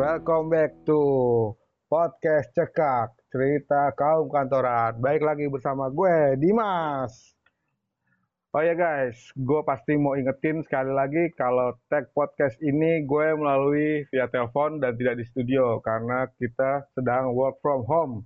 [0.00, 0.96] Welcome back to
[1.92, 4.96] podcast cekak cerita kaum kantoran.
[4.96, 7.36] Baik lagi bersama gue Dimas.
[8.56, 14.08] Oh ya guys, gue pasti mau ingetin sekali lagi kalau tag podcast ini gue melalui
[14.08, 18.24] via telepon dan tidak di studio karena kita sedang work from home.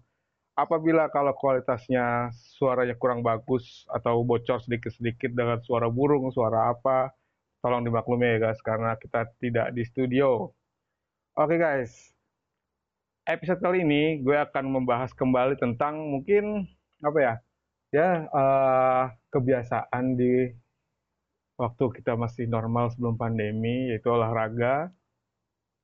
[0.54, 7.10] Apabila kalau kualitasnya suaranya kurang bagus atau bocor sedikit-sedikit dengan suara burung, suara apa,
[7.58, 10.54] tolong dimaklumi ya guys karena kita tidak di studio.
[11.34, 11.90] Oke guys,
[13.26, 16.62] episode kali ini gue akan membahas kembali tentang mungkin
[17.02, 17.34] apa ya,
[17.90, 20.46] ya eh, kebiasaan di
[21.58, 24.94] waktu kita masih normal sebelum pandemi yaitu olahraga.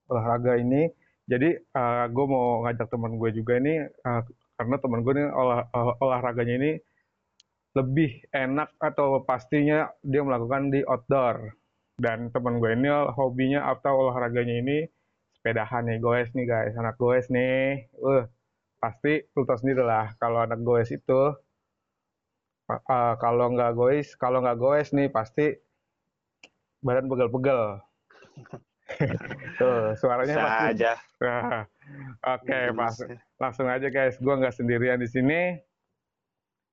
[0.07, 0.87] Olahraga ini,
[1.27, 4.23] jadi eh, gue mau ngajak teman gue juga ini eh,
[4.55, 6.73] karena teman gue ini olah, olah- olahraganya ini
[7.75, 11.59] lebih enak atau pastinya dia melakukan di outdoor.
[11.99, 12.87] Dan teman gue ini
[13.19, 15.00] hobinya atau olahraganya ini
[15.41, 17.89] sepedahan nih, goes nih guys, anak goes nih.
[17.97, 18.29] Uh,
[18.77, 21.33] pasti lu tau sendiri lah kalau anak goes itu
[22.69, 25.57] uh, kalau nggak goes, kalau nggak goes nih pasti
[26.85, 27.81] badan pegel-pegel.
[29.61, 30.65] Tuh, suaranya Bisa pasti.
[30.77, 30.93] aja.
[31.25, 31.63] Nah,
[32.37, 32.77] Oke, Dimas.
[32.77, 32.95] pas
[33.41, 35.57] langsung aja guys, gue nggak sendirian di sini.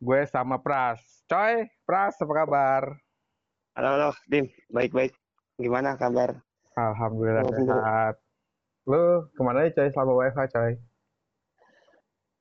[0.03, 0.99] Gue sama Pras.
[1.31, 2.83] Coy, Pras, apa kabar?
[3.79, 4.51] Halo, halo, Dim.
[4.69, 5.15] Baik-baik.
[5.55, 6.35] Gimana kabar?
[6.75, 7.81] Alhamdulillah Alhamdulillah.
[7.81, 8.15] sehat.
[8.89, 9.03] Lu
[9.35, 10.71] ke mana aja coy selama WFH coy?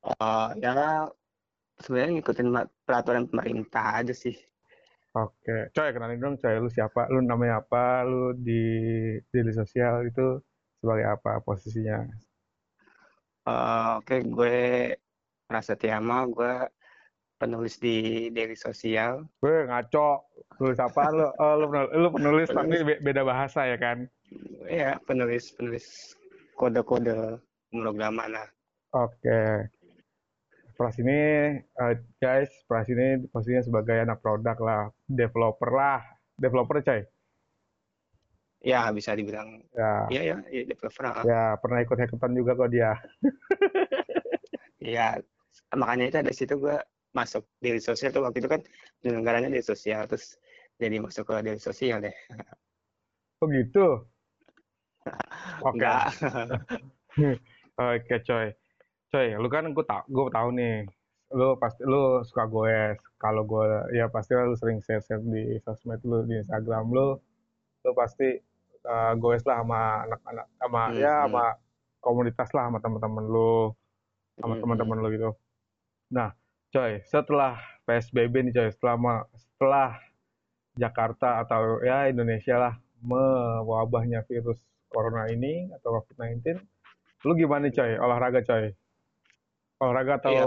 [0.07, 0.73] Eh, ya,
[1.83, 2.49] sebenarnya ngikutin
[2.87, 4.37] peraturan pemerintah aja sih.
[5.17, 7.09] Oke, coy kenalin dong coy, lu siapa?
[7.13, 8.05] Lu namanya apa?
[8.11, 8.61] Lu di
[9.31, 10.27] di media sosial itu
[10.79, 11.99] sebagai apa posisinya?
[13.47, 14.57] Eh, oke, gue
[15.47, 16.53] Prasetyama, gue
[17.39, 19.27] penulis di Daily Sosial.
[19.39, 20.27] Gue ngaco.
[20.59, 21.03] Lu siapa?
[21.15, 24.11] Lu, oh, lu, penul- lu penulis tapi be- beda bahasa ya kan?
[24.67, 26.17] Ya, penulis penulis
[26.57, 28.49] kode-kode pemrograman lah.
[28.97, 29.69] Oke.
[30.77, 36.01] Pras ini, eh, guys, Pras ini posisinya sebagai anak produk lah, developer lah,
[36.37, 37.01] developer coy.
[38.61, 39.63] Ya, bisa dibilang.
[39.73, 41.05] Ya, Iya, ya, ya developer.
[41.07, 41.23] ah.
[41.25, 42.93] ya pernah ikut hackathon juga kok dia.
[44.77, 45.19] Iya,
[45.75, 46.79] makanya itu ada situ gue
[47.11, 48.63] masuk Daily Sosial tuh waktu itu kan
[49.03, 50.07] penyelenggaranya Daily Sosial.
[50.07, 50.39] Terus
[50.79, 52.15] jadi masuk ke Daily Sosial deh.
[53.43, 54.07] Oh gitu.
[55.63, 55.77] Oke.
[55.77, 56.05] Enggak.
[57.77, 58.47] Oke coy,
[59.13, 60.89] coy, lu kan gue tau, gue tahu nih,
[61.37, 62.97] lu pasti lu suka goes.
[63.21, 63.65] Kalau gue,
[63.97, 67.17] ya pasti lu sering share-share di sosmed lu, di Instagram lu,
[67.85, 68.37] lu pasti
[68.89, 71.23] uh, goes lah sama anak-anak, sama Hmm, ya hmm.
[71.29, 71.45] sama
[72.01, 73.73] komunitas lah, sama teman-teman lu,
[74.41, 75.31] sama Hmm, teman-teman lu gitu.
[76.13, 76.33] Nah,
[76.73, 80.01] coy, setelah PSBB nih coy, selama setelah
[80.77, 86.61] Jakarta atau ya Indonesia lah mewabahnya virus corona ini atau COVID-19,
[87.27, 88.73] lu gimana coy, olahraga coy?
[89.83, 90.45] Olahraga atau Iya.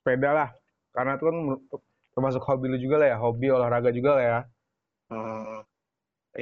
[0.00, 0.48] sepeda lah,
[0.90, 1.36] karena itu kan
[2.16, 4.40] termasuk hobi lu juga lah ya, hobi olahraga juga lah ya.
[5.06, 5.58] Eh,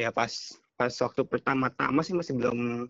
[0.00, 0.32] ya pas
[0.74, 2.88] pas waktu pertama-tama sih masih belum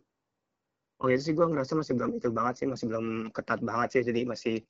[1.03, 4.03] oh itu sih gue ngerasa masih belum itu banget sih masih belum ketat banget sih
[4.09, 4.65] jadi masih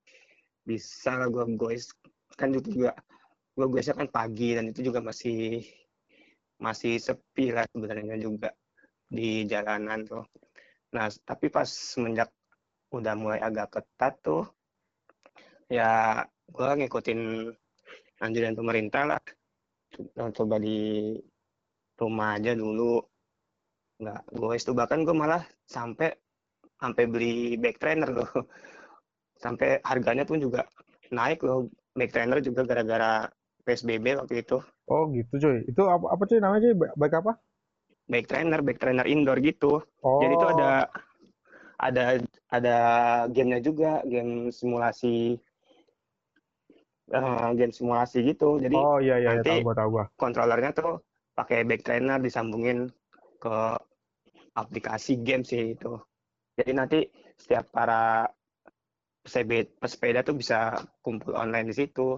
[0.66, 1.94] bisa lah gue goes
[2.34, 2.96] kan itu juga
[3.54, 5.62] gue goesnya kan pagi dan itu juga masih
[6.58, 8.50] masih sepi lah sebenarnya juga
[9.08, 10.24] di jalanan tuh.
[10.94, 12.30] Nah tapi pas semenjak
[12.96, 14.42] udah mulai agak ketat tuh
[15.68, 16.22] ya
[16.54, 17.20] gue ngikutin
[18.24, 19.20] anjuran pemerintah lah.
[20.36, 20.76] Coba di
[22.00, 23.02] rumah aja dulu.
[24.00, 26.08] Nggak gue itu bahkan gue malah sampai
[26.82, 28.28] sampai beli back trainer loh.
[29.44, 30.64] Sampai harganya pun juga
[31.12, 33.28] naik loh back trainer juga gara-gara
[33.66, 34.56] psbb waktu itu.
[34.88, 37.32] Oh gitu coy, itu apa, apa coy namanya Ba- baik apa?
[38.08, 40.70] Back trainer back trainer indoor gitu Oh, jadi itu ada
[41.80, 42.04] ada
[42.52, 42.76] ada
[43.32, 45.36] gamenya juga game simulasi
[47.12, 50.04] eh, game simulasi gitu jadi oh iya iya, iya nanti- tahu gua tahu gua.
[50.16, 51.00] kontrolernya tuh
[51.34, 52.86] pakai back trainer disambungin
[53.42, 53.56] ke
[54.54, 55.98] aplikasi game sih itu.
[56.54, 56.98] Jadi nanti
[57.34, 58.30] setiap para
[59.26, 62.14] pesepeda, pesepeda tuh bisa kumpul online di situ.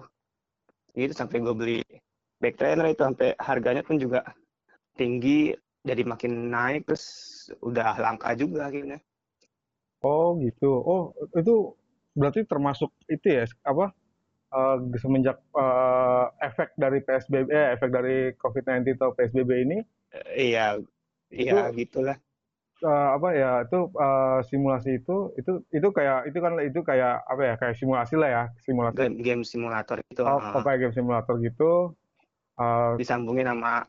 [0.93, 1.79] Gitu sampai gue beli
[2.37, 4.21] back trainer itu sampai harganya pun juga
[4.93, 5.49] tinggi
[5.87, 7.05] jadi makin naik terus
[7.63, 8.99] udah langka juga akhirnya.
[10.03, 10.71] Oh gitu.
[10.83, 11.73] Oh itu
[12.13, 13.95] berarti termasuk itu ya apa
[14.53, 20.79] eh, semenjak eh, efek dari PSBB, eh, efek dari COVID-19 atau PSBB ini Eh, Iya,
[21.35, 22.15] iya gitulah.
[22.77, 27.41] eh, apa ya itu eh, simulasi itu itu itu kayak itu kan itu kayak apa
[27.43, 28.97] ya kayak simulasi lah ya simulasi.
[29.01, 31.97] Game, game simulator itu Oh, eh, oh, kayak game simulator gitu.
[32.57, 33.83] Eh, disambungin sama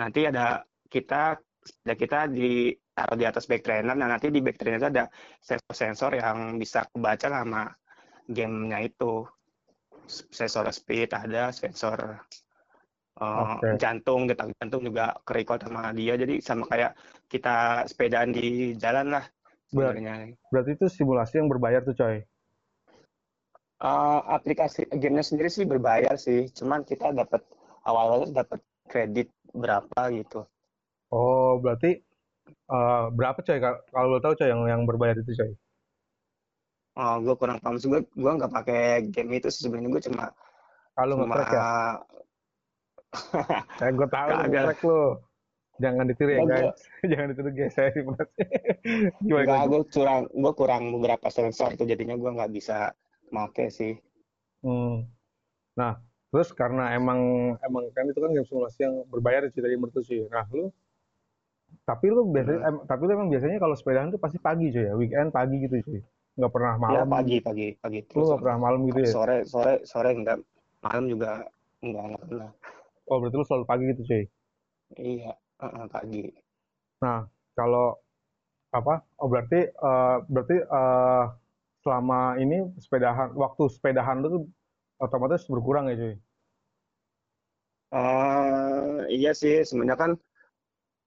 [0.00, 4.60] nanti ada kita sepeda kita di taruh di atas back trainer nah nanti di back
[4.60, 5.04] trainer itu ada
[5.40, 7.72] sensor-sensor yang bisa kebaca sama
[8.28, 9.24] gamenya itu.
[10.06, 12.20] Sensor speed ada sensor
[13.22, 16.18] uh, jantung detak jantung juga kerekod sama dia.
[16.18, 16.92] Jadi sama kayak
[17.32, 19.24] kita sepedaan di jalan lah
[19.72, 20.36] sebenarnya.
[20.52, 22.20] Berarti itu simulasi yang berbayar tuh coy.
[23.82, 26.50] Uh, aplikasi gamenya sendiri sih berbayar sih.
[26.52, 27.40] Cuman kita dapat
[27.86, 28.60] awal-awalnya dapat
[28.90, 30.44] kredit berapa gitu
[31.12, 32.00] Oh, berarti
[32.48, 35.52] eh, berapa coy Kal- kalau lo tahu coy yang yang berbayar itu coy?
[36.92, 37.88] Oh, gue kurang paham sih.
[37.88, 39.92] Gue gue nggak pakai game itu sih sebenarnya.
[39.92, 40.32] Gue cuma
[40.92, 41.64] Kalau cuma nge-track ya?
[43.84, 45.00] Eh, gue tahu nge-track lo.
[45.80, 46.80] Jangan ditiru ya guys.
[47.12, 47.90] Jangan ditiru guys saya.
[47.96, 49.64] Gimana gimana?
[49.68, 52.92] gue kurang gue kurang beberapa sensor tuh jadinya gue nggak bisa
[53.32, 53.96] make sih.
[54.60, 55.08] Hmm.
[55.74, 55.96] Nah,
[56.28, 60.02] terus karena emang emang kan itu kan game simulasi yang berbayar sih tadi menurut lu
[60.04, 60.20] sih.
[60.28, 60.68] Nah, lu
[61.82, 62.68] tapi lu biasanya Hmm.
[62.68, 65.76] em- tapi lu emang biasanya kalau sepedaan tuh pasti pagi cuy ya, weekend pagi gitu
[65.82, 66.00] cuy.
[66.38, 67.06] Nggak pernah Ya malam.
[67.10, 69.12] pagi pagi pagi Lu terus nggak pernah malam gitu ya?
[69.12, 70.38] sore sore sore enggak
[70.84, 71.30] malam juga
[71.84, 72.50] enggak enggak pernah.
[73.10, 74.24] Oh, berarti lu selalu pagi gitu cuy.
[74.96, 76.24] Iya uh-uh, pagi.
[77.02, 77.26] Nah,
[77.58, 77.98] kalau
[78.72, 78.94] apa?
[79.20, 81.24] Oh, berarti eh, berarti eh,
[81.82, 84.42] selama ini sepedahan waktu sepedahan lu tuh
[85.02, 86.14] otomatis berkurang ya cuy.
[87.92, 90.10] Eh iya sih sebenarnya kan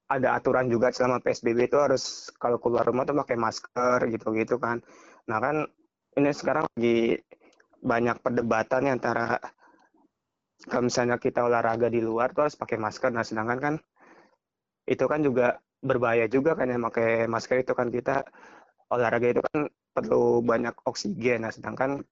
[0.06, 4.78] ada aturan juga selama PSBB itu harus kalau keluar rumah tuh pakai masker gitu-gitu kan.
[5.26, 5.66] Nah kan
[6.16, 7.18] ini sekarang lagi
[7.82, 9.42] banyak perdebatan nih antara
[10.70, 13.10] kalau misalnya kita olahraga di luar tuh harus pakai masker.
[13.10, 13.76] Nah sedangkan kan
[14.86, 18.26] itu kan juga berbahaya juga kan ya pakai masker itu kan kita
[18.94, 21.50] olahraga itu kan perlu banyak oksigen.
[21.50, 22.06] Nah sedangkan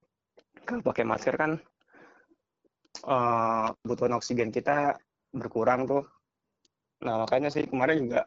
[0.65, 1.61] kalau pakai masker kan
[3.85, 4.97] kebutuhan oksigen kita
[5.29, 6.05] berkurang tuh.
[7.01, 8.19] Nah, makanya sih kemarin juga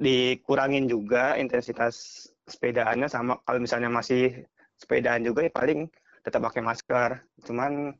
[0.00, 4.48] dikurangin juga intensitas sepedaannya sama kalau misalnya masih
[4.80, 5.86] sepedaan juga ya paling
[6.24, 7.10] tetap pakai masker.
[7.46, 7.92] Cuman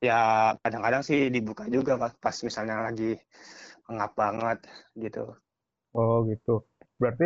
[0.00, 0.20] ya
[0.64, 3.16] kadang-kadang sih dibuka juga pas, pas misalnya lagi
[3.92, 4.58] ngap banget
[4.96, 5.36] gitu.
[5.94, 6.66] Oh, gitu.
[7.00, 7.24] Berarti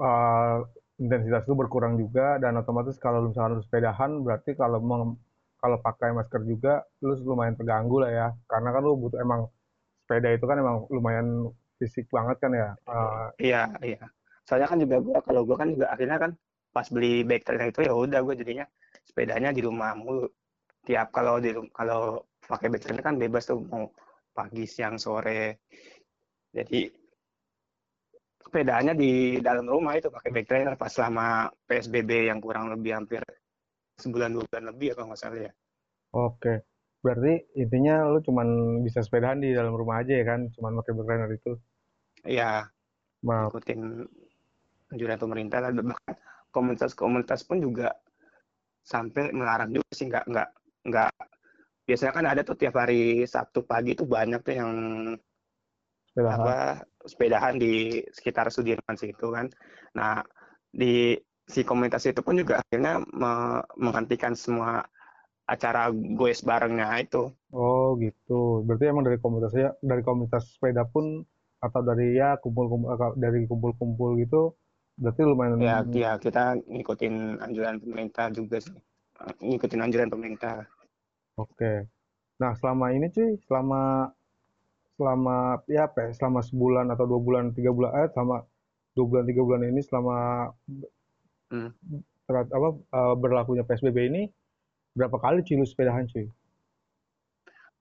[0.00, 0.56] eh,
[1.02, 5.18] intensitas itu berkurang juga dan otomatis kalau misalnya lu sepedahan berarti kalau meng-
[5.62, 8.26] kalau pakai masker juga lu lumayan terganggu lah ya.
[8.50, 9.48] Karena kan lu butuh emang
[10.04, 11.48] sepeda itu kan emang lumayan
[11.80, 12.68] fisik banget kan ya.
[12.84, 14.04] Eh, Iya, iya.
[14.44, 16.30] Soalnya kan juga gua kalau gua kan juga akhirnya kan
[16.74, 18.66] pas beli bike trainer itu ya udah gue jadinya
[19.06, 20.26] sepedanya di rumah mulu.
[20.84, 23.88] Tiap kalau di kalau pakai bike trainer kan bebas tuh mau
[24.34, 25.62] pagi, siang, sore.
[26.50, 26.90] Jadi
[28.42, 33.22] sepedanya di dalam rumah itu pakai bike trainer pas selama PSBB yang kurang lebih hampir
[34.02, 35.52] sebulan dua bulan lebih ya kalau nggak salah ya.
[36.10, 36.73] Oke.
[37.04, 38.48] Berarti intinya lu cuman
[38.86, 41.50] bisa sepedahan di dalam rumah aja ya kan, cuman pakai trainer itu.
[42.30, 42.44] Iya,
[43.22, 43.80] Nah, ikutin
[44.92, 45.70] anjuran pemerintah lah.
[45.74, 46.14] Bahkan
[46.54, 47.88] komunitas-komunitas pun juga
[48.84, 50.06] sampai melarang juga sih.
[50.10, 50.48] Nggak nggak
[50.88, 51.10] nggak.
[51.88, 54.72] Biasanya kan ada tuh tiap hari Sabtu pagi tuh banyak tuh yang
[56.06, 56.54] sepedahan.
[56.54, 59.46] apa sepedahan di sekitar Sudirman situ kan.
[59.98, 60.24] Nah
[60.72, 64.80] di si komunitas itu pun juga akhirnya me- menghentikan semua
[65.44, 68.66] acara goes barengnya itu Oh, gitu.
[68.66, 71.22] Berarti emang dari komunitasnya dari komunitas sepeda pun
[71.64, 74.52] atau dari ya kumpul-kumpul eh, dari kumpul-kumpul gitu
[75.00, 78.76] berarti lumayan ya ya kita ngikutin anjuran pemerintah juga sih
[79.40, 80.68] ngikutin anjuran pemerintah
[81.34, 81.90] Oke.
[82.38, 84.06] Nah, selama ini cuy, selama
[84.94, 88.46] selama ya apa ya, selama sebulan atau dua bulan, tiga bulan, eh selama
[88.94, 90.16] dua bulan, tiga bulan ini selama
[91.50, 91.70] Hmm.
[92.30, 94.22] terat, apa eh, berlakunya PSBB ini
[94.94, 96.26] berapa kali cuy lu sepedahan cuy?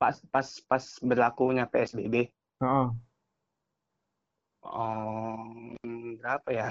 [0.03, 2.27] pas pas pas berlakunya PSBB
[2.59, 2.87] Heeh.
[4.67, 5.75] um,
[6.19, 6.67] berapa ya?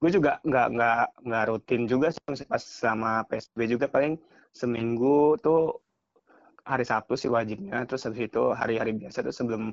[0.00, 3.86] Gue juga nggak nggak nggak rutin juga sih pas selama PSBB juga.
[3.88, 4.16] Paling
[4.52, 5.80] seminggu tuh
[6.64, 7.84] hari Sabtu sih wajibnya.
[7.88, 9.72] Terus habis itu hari-hari biasa tuh sebelum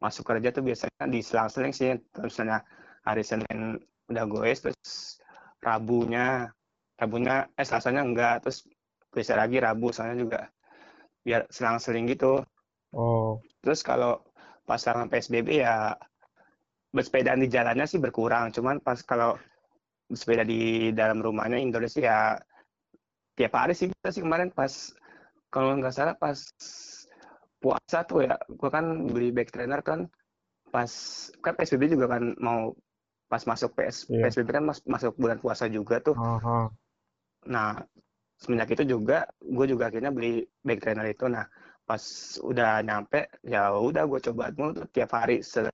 [0.00, 1.96] masuk kerja tuh biasanya di selang-seling sih.
[2.12, 2.64] Terus misalnya
[3.04, 5.20] hari Senin udah goes terus
[5.60, 6.48] Rabunya
[6.96, 8.48] Rabunya eh Selasanya enggak.
[8.48, 8.64] Terus
[9.16, 10.40] biasa lagi Rabu soalnya juga
[11.24, 12.44] biar selang-seling gitu
[12.96, 14.22] Oh, Terus kalau
[14.64, 15.92] pas selama PSBB ya
[16.94, 18.48] bersepedaan di jalannya sih berkurang.
[18.54, 19.36] Cuman pas kalau
[20.08, 22.20] bersepeda di dalam rumahnya Indonesia ya
[23.36, 24.94] tiap hari sih kita sih kemarin pas
[25.52, 26.40] kalau nggak salah pas
[27.60, 30.06] puasa tuh ya, gua kan beli bike trainer kan
[30.70, 30.88] pas
[31.44, 32.72] kan PSBB juga kan mau
[33.26, 34.30] pas masuk PS, Iya.
[34.30, 36.14] PSBB kan mas- masuk bulan puasa juga tuh.
[36.14, 36.70] aha.
[37.50, 37.82] Nah,
[38.36, 41.24] semenjak itu juga gue juga akhirnya beli bike trainer itu.
[41.26, 41.46] Nah,
[41.86, 42.02] pas
[42.42, 45.70] udah nyampe ya udah gue coba mulu tuh tiap hari se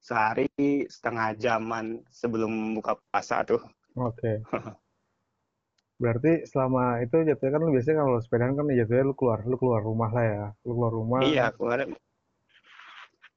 [0.00, 3.58] sehari setengah jaman sebelum buka puasa tuh
[3.96, 4.44] Oke.
[6.02, 9.80] Berarti selama itu jatuhnya kan lu biasanya kalau sepedaan kan jatuhnya lu keluar, lu keluar
[9.80, 10.44] rumah lah ya.
[10.68, 11.96] Lu keluar rumah, iya kemarin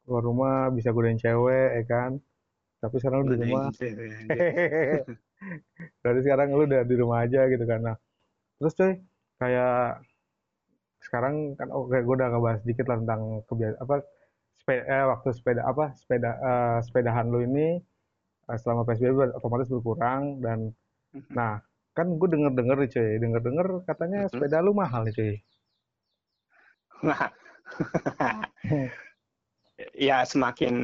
[0.03, 2.11] keluar rumah bisa godain cewek, ya kan?
[2.83, 3.71] Tapi sekarang lu di rumah.
[3.71, 3.95] anjir.
[6.03, 7.79] Berarti sekarang lu udah di rumah aja gitu kan.
[7.79, 7.95] Nah,
[8.59, 8.93] terus cuy,
[9.39, 10.03] kayak
[10.99, 13.95] sekarang kan oke gue udah ngebahas dikit lah tentang kebiasaan apa
[14.59, 17.79] sepeda eh, waktu sepeda apa sepeda eh, sepedahan lu ini
[18.45, 20.75] eh, selama PSBB otomatis berkurang dan
[21.33, 21.63] nah
[21.95, 24.31] kan gue denger denger nih cuy denger denger katanya Mhm.
[24.35, 25.35] sepeda lu mahal nih cuy.
[26.99, 27.31] Nah,
[29.95, 30.75] ya semakin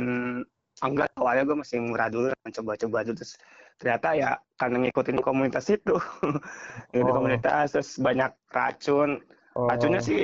[0.79, 3.35] enggak awalnya gue masih murah dulu coba-coba dulu terus
[3.75, 5.95] ternyata ya karena ngikutin komunitas itu.
[6.91, 7.17] Ngikutin oh.
[7.19, 9.19] komunitas terus banyak racun.
[9.55, 10.21] Racunnya oh sih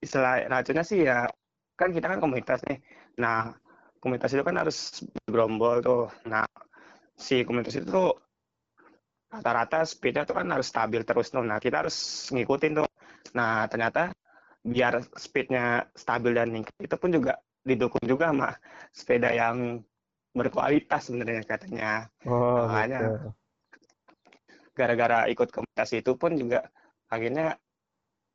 [0.00, 1.26] istilah racunnya sih ya
[1.78, 2.78] kan kita kan komunitas nih.
[3.22, 3.54] Nah
[4.02, 6.06] komunitas itu kan harus berombol tuh.
[6.26, 6.46] Nah
[7.14, 8.12] si komunitas itu tuh
[9.30, 11.42] rata-rata speednya tuh kan harus stabil terus tuh.
[11.46, 12.88] Nah kita harus ngikutin tuh.
[13.34, 14.10] Nah ternyata
[14.60, 18.50] biar speednya stabil dan meningkat itu pun juga didukung juga sama
[18.92, 19.80] sepeda yang
[20.30, 22.06] berkualitas sebenarnya katanya.
[22.26, 23.28] Oh makanya gitu.
[24.78, 26.64] gara-gara ikut komunitas itu pun juga
[27.10, 27.58] akhirnya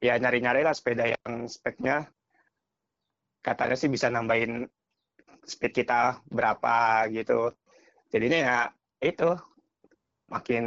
[0.04, 2.06] ya nyari-nyari lah sepeda yang speknya.
[3.42, 4.68] Katanya sih bisa nambahin
[5.46, 7.54] speed kita berapa gitu.
[8.10, 8.58] Jadinya ya
[9.06, 9.30] itu
[10.28, 10.66] makin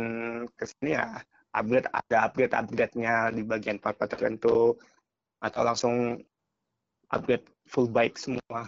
[0.54, 1.18] ke sini ya
[1.50, 4.78] upgrade ada upgrade upgrade-nya di bagian part-part tertentu
[5.42, 6.22] atau langsung
[7.10, 8.62] upgrade full bike semua.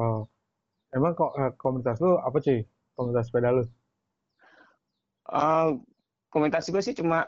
[0.00, 0.24] Oh
[0.94, 2.62] emang kok eh, komunitas lu apa cuy?
[2.94, 3.64] Komunitas sepeda lu?
[5.26, 5.68] Eh,
[6.30, 7.26] komunitas gue sih cuma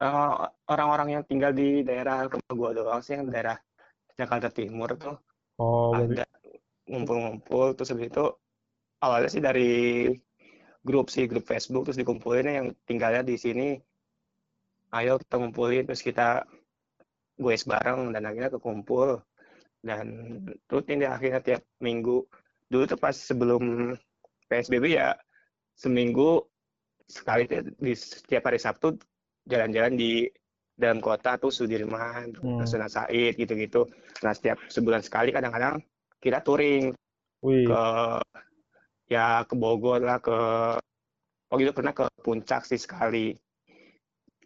[0.00, 0.34] eh,
[0.68, 3.56] orang-orang yang tinggal di daerah rumah gue doang sih yang daerah
[4.16, 5.16] Jakarta Timur tuh.
[5.56, 6.28] Oh ada
[6.84, 8.24] ngumpul-ngumpul terus habis itu
[9.00, 9.72] awalnya sih dari
[10.84, 13.68] grup sih grup Facebook terus dikumpulin yang tinggalnya di sini.
[14.94, 16.46] Ayo kita ngumpulin terus kita
[17.36, 19.20] gue bareng dan akhirnya kekumpul.
[19.86, 20.06] Dan
[20.66, 22.26] rutin deh akhirnya tiap minggu
[22.66, 23.94] dulu tuh pas sebelum
[24.50, 25.14] PSBB ya
[25.78, 26.42] seminggu
[27.06, 28.98] sekali tuh di setiap hari Sabtu
[29.46, 30.26] jalan-jalan di
[30.76, 32.60] dalam kota tuh Sudirman, hmm.
[32.60, 33.86] Rasuna Said gitu-gitu.
[34.26, 35.80] Nah setiap sebulan sekali kadang-kadang
[36.20, 36.92] kita touring
[37.40, 37.64] wih.
[37.64, 37.84] ke
[39.06, 40.38] ya ke Bogor lah ke
[41.46, 43.32] oh gitu pernah ke Puncak sih sekali.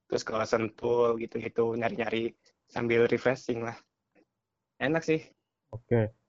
[0.07, 2.31] Terus ke Sentul gitu-gitu nyari-nyari
[2.69, 3.75] sambil refreshing lah.
[4.79, 5.25] Enak sih.
[5.73, 6.20] Oke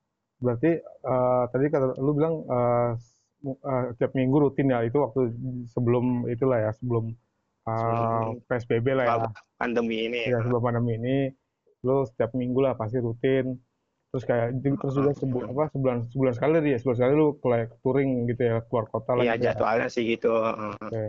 [0.42, 2.34] berarti eh, tadi kata lu bilang
[3.46, 5.34] mu- eh, tiap minggu rutin ya itu waktu
[5.74, 7.14] sebelum itulah ya sebelum
[7.62, 9.16] sebelum PSBB lah ya.
[9.62, 10.42] Pandemi ini ya.
[10.42, 11.16] Sebelum pandemi ini
[11.86, 13.58] lu setiap minggu lah pasti rutin.
[14.12, 18.28] Terus kayak terus juga sebu, apa sebulan sebulan sekali dia sebulan sekali lu kayak touring
[18.28, 19.56] gitu ya keluar kota lah Iya gitu ya.
[19.56, 21.04] jadwalnya sih gitu oke.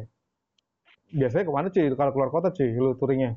[1.13, 3.37] biasanya ke mana cuy kalau keluar kota cuy lu touringnya?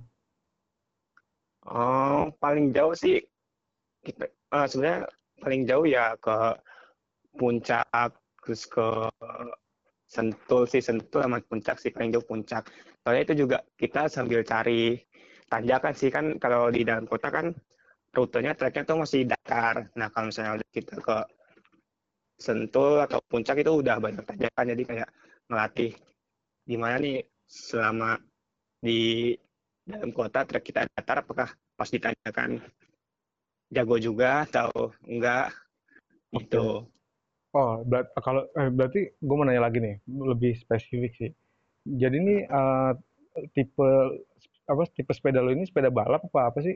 [1.66, 3.26] Oh paling jauh sih
[4.06, 6.56] kita eh, sebenarnya paling jauh ya ke
[7.36, 9.12] Puncak terus ke
[10.06, 12.70] Sentul sih Sentul sama Puncak sih paling jauh Puncak.
[13.04, 14.96] Soalnya itu juga kita sambil cari
[15.52, 17.52] tanjakan sih kan kalau di dalam kota kan
[18.16, 19.92] rutenya treknya tuh masih datar.
[20.00, 21.18] Nah kalau misalnya kita ke
[22.40, 25.10] Sentul atau Puncak itu udah banyak tanjakan jadi kayak
[25.52, 25.92] ngelatih
[26.66, 28.18] gimana nih selama
[28.82, 29.34] di
[29.86, 32.58] dalam kota trek kita datar apakah pas ditanyakan
[33.74, 35.50] jago juga atau enggak?
[36.36, 36.86] Gitu.
[37.56, 41.32] Oh berat, kalau eh, berarti gue mau nanya lagi nih lebih spesifik sih.
[41.88, 42.92] Jadi ini eh,
[43.56, 43.90] tipe
[44.66, 46.76] apa tipe sepeda lu ini sepeda balap apa apa sih?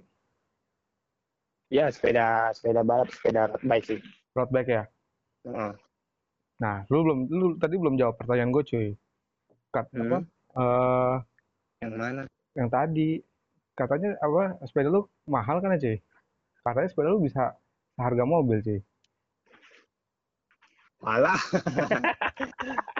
[1.69, 4.00] Ya sepeda sepeda balap sepeda road bike sih.
[4.34, 4.84] Road bike ya?
[5.48, 5.74] Heeh.
[6.60, 8.89] nah lu belum lu tadi belum jawab pertanyaan gue cuy.
[9.72, 10.19] Kat, apa?
[10.19, 11.17] Hmm, eh
[11.84, 12.24] yang mana?
[12.55, 13.24] yang tadi.
[13.75, 15.98] Katanya apa sepeda lu mahal kan ya cuy
[16.63, 17.55] katanya sepeda lu bisa
[17.99, 18.79] harga mobil cuy.
[20.99, 21.39] Malah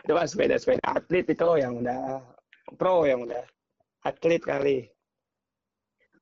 [0.03, 2.23] itu kan sepeda sepeda atlet itu yang udah
[2.79, 3.43] pro yang udah
[4.07, 4.77] atlet kali.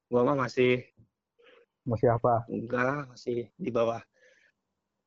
[0.10, 0.82] Gua mah masih
[1.86, 2.44] masih apa?
[2.50, 4.02] Enggak masih di bawah.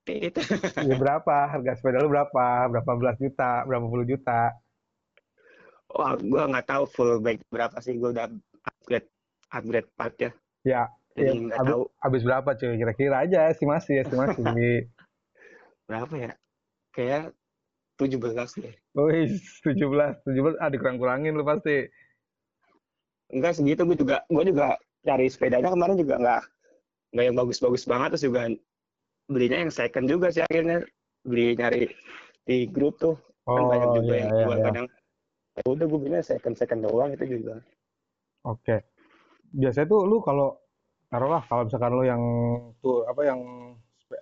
[0.06, 0.38] Tit
[0.88, 1.50] ya berapa?
[1.50, 2.70] Harga sepeda lu berapa?
[2.70, 3.66] Berapa belas juta?
[3.66, 4.54] Berapa puluh juta?
[5.90, 7.98] Wah gua nggak tahu full bike berapa sih.
[7.98, 8.30] Gua udah
[8.62, 9.08] upgrade
[9.50, 10.84] upgrade part ya ya
[11.18, 11.82] ya jadi nggak habis, tahu.
[11.98, 12.74] habis berapa cuy?
[12.78, 14.40] Kira-kira aja estimasi estimasi
[15.88, 16.32] berapa ya?
[16.90, 17.34] Kayak
[17.98, 18.74] 17 deh.
[18.96, 19.28] Wih,
[19.62, 19.76] 17,
[20.24, 21.84] 17, ah dikurang-kurangin lu pasti.
[23.30, 24.74] enggak segitu gue juga gue juga
[25.04, 25.70] cari sepedanya.
[25.70, 26.42] Kemarin juga nggak
[27.14, 28.08] nggak yang bagus-bagus banget.
[28.16, 28.42] Terus juga
[29.30, 30.82] belinya yang second juga sih akhirnya.
[31.20, 31.84] Beli nyari
[32.48, 33.14] di grup tuh.
[33.44, 34.64] Kan banyak Oh, juga iya, yang iya, jual iya.
[34.66, 34.86] kadang.
[35.50, 37.10] Ya udah gue belinya second second doang.
[37.12, 37.60] Itu juga.
[38.42, 38.80] Oke.
[39.52, 40.56] Biasanya tuh lu kalau
[41.10, 42.22] taruhlah kalau misalkan lu yang
[42.78, 43.40] tuh apa yang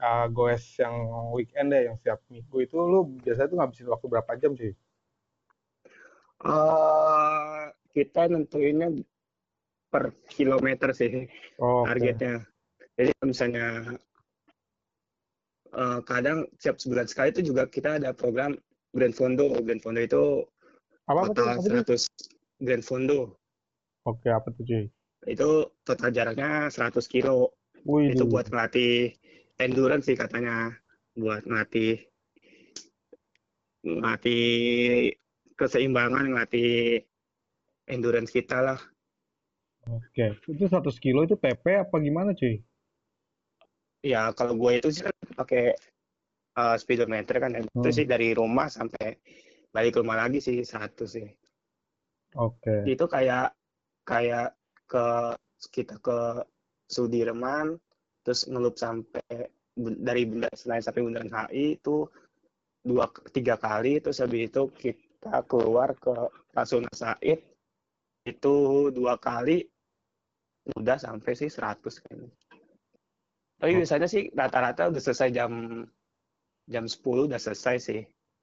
[0.00, 0.94] ah, goes yang
[1.36, 4.72] weekend deh, yang setiap minggu itu lu biasanya tuh ngabisin waktu berapa jam sih?
[6.38, 8.94] eh kita nentuinnya
[9.90, 11.26] per kilometer sih
[11.58, 12.46] Oh, targetnya
[12.94, 13.66] jadi misalnya
[15.74, 18.54] eh, kadang setiap sebulan sekali itu juga kita ada program
[18.94, 20.46] Grand Fondo Grand Fondo itu
[21.10, 21.98] Apa total Apa tuh?
[21.98, 23.34] 100 Grand Fondo
[24.06, 24.86] Oke, apa tuh cuy?
[25.32, 25.48] Itu
[25.86, 27.52] total jaraknya 100 kilo
[27.84, 28.92] Wih, itu buat ngelatih
[29.64, 30.72] endurance sih katanya
[31.20, 31.90] buat ngelatih
[33.86, 34.44] ngelatih
[35.58, 36.70] keseimbangan ngelatih
[37.94, 38.80] endurance kita lah
[39.88, 40.26] Oke.
[40.52, 42.54] Itu 100 kilo itu PP apa gimana cuy?
[44.02, 45.74] ya kalau gue itu sih kan pakai
[46.60, 47.94] eh, speedometer kan itu Hmm.
[47.94, 49.18] sih dari rumah sampai
[49.74, 51.26] balik ke rumah lagi sih satu sih
[52.34, 52.76] Oke.
[52.92, 53.54] itu kayak
[54.06, 54.57] kayak
[54.88, 55.36] ke
[55.70, 56.42] kita ke
[56.88, 57.76] Sudirman
[58.24, 62.08] terus ngelup sampai dari Bundaran Senayan sampai Bundaran HI itu
[62.82, 66.14] dua tiga kali terus habis itu kita keluar ke
[66.56, 67.44] Rasuna Said
[68.24, 68.54] itu
[68.92, 69.64] dua kali
[70.76, 72.28] udah sampai sih 100 kayaknya.
[73.58, 73.78] Tapi Oh.
[73.80, 75.82] biasanya sih rata-rata udah selesai jam
[76.68, 78.00] jam 10 udah selesai sih.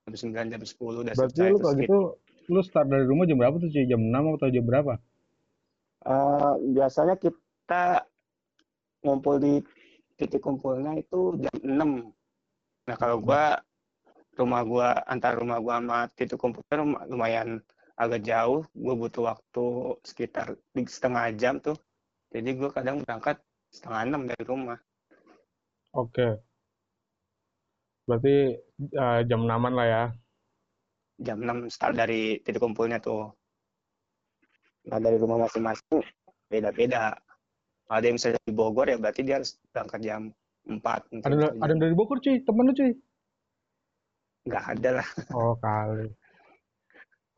[0.09, 1.99] Jam 9 jam 10 udah Berarti selesai lu terus kalau gitu
[2.45, 3.85] lu start dari rumah jam berapa tuh cuy?
[3.85, 4.93] Jam 6 atau jam berapa?
[6.05, 8.05] Eh, biasanya kita
[9.03, 9.53] ngumpul di
[10.17, 11.91] titik kumpulnya itu jam 6.
[12.87, 13.43] Nah, kalau gua
[14.39, 17.49] rumah gua antar rumah gua sama titik kumpulnya lum- lumayan
[18.03, 19.65] agak jauh, gua butuh waktu
[20.09, 20.47] sekitar
[20.95, 21.77] setengah jam tuh.
[22.33, 23.37] Jadi gua kadang berangkat
[23.75, 24.79] setengah enam dari rumah.
[25.91, 26.27] Oke.
[28.07, 28.35] Berarti
[29.03, 30.03] eh, jam 6 lah ya.
[31.27, 33.21] Jam 6 start dari titik kumpulnya tuh.
[34.85, 36.01] Nah, dari rumah masing-masing
[36.49, 37.17] beda-beda.
[37.89, 40.21] Ada yang misalnya di Bogor ya berarti dia harus berangkat jam
[40.65, 40.81] 4.
[41.13, 42.93] mungkin Ada ada yang dari Bogor cuy, temen lu cuy.
[44.45, 45.07] nggak ada lah.
[45.33, 46.09] Oh kali.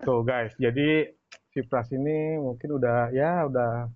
[0.03, 1.07] Tuh guys, jadi
[1.55, 3.88] si Pras ini mungkin udah ya udah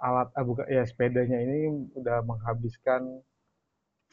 [0.00, 3.20] alat ah, bukan ya sepedanya ini udah menghabiskan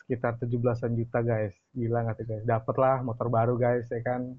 [0.04, 1.56] sekitar 17-an juta guys.
[1.76, 2.44] Gila nggak tuh guys?
[2.44, 4.36] Dapet lah motor baru guys ya kan.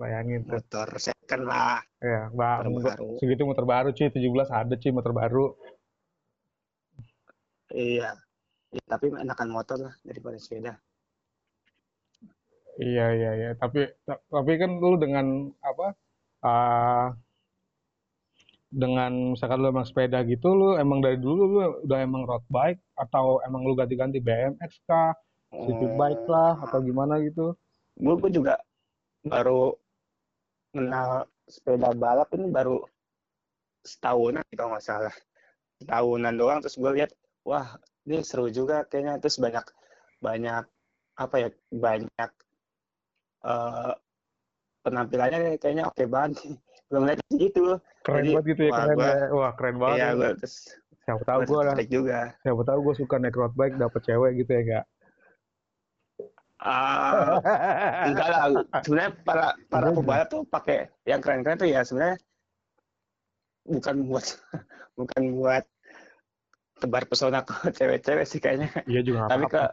[0.00, 0.60] Bayangin tuh.
[0.60, 1.17] motor second
[1.48, 2.78] lah Ya, baru
[3.18, 5.44] segitu motor baru cuy, 17 ada cuy motor baru.
[7.74, 8.10] iya
[8.76, 10.72] Ya, tapi enakan motor lah daripada sepeda
[12.78, 15.26] Iya iya iya, tapi ta- tapi kan lu dengan
[15.70, 15.86] apa?
[16.46, 17.06] ah
[18.68, 22.80] dengan misalkan lu emang sepeda gitu, lu emang dari dulu lu udah emang road bike
[23.00, 25.16] atau emang lu ganti-ganti BMX kah,
[25.64, 27.56] city bike lah atau gimana gitu?
[27.98, 28.54] gue juga
[29.26, 29.74] baru
[30.72, 32.84] kenal sepeda balap ini baru
[33.84, 35.14] setahunan kalau nggak salah
[35.80, 37.10] setahunan doang terus gue lihat
[37.46, 39.64] wah ini seru juga kayaknya terus banyak
[40.20, 40.64] banyak
[41.16, 42.30] apa ya banyak
[43.48, 43.92] eh
[44.82, 49.04] penampilannya kayaknya oke banget belum lihat gitu Keren Jadi, banget gitu ya, wah, keren gua-
[49.12, 49.26] ya.
[49.36, 49.96] Wah, keren banget.
[49.98, 50.16] Iya, ya.
[50.16, 50.56] gue terus
[51.04, 54.32] Siapa tahu gue gua lah, juga siapa tahu gua suka naik road bike dapet cewek
[54.40, 54.84] gitu ya, enggak?
[56.58, 57.38] Ah,
[58.02, 58.42] enggak lah.
[58.82, 62.18] Sebenarnya para para pembalap tuh pakai yang keren-keren tuh ya sebenarnya
[63.62, 64.26] bukan buat
[64.98, 65.64] bukan buat
[66.82, 68.74] tebar pesona ke cewek-cewek sih kayaknya.
[68.90, 69.72] Iya juga Tapi ke-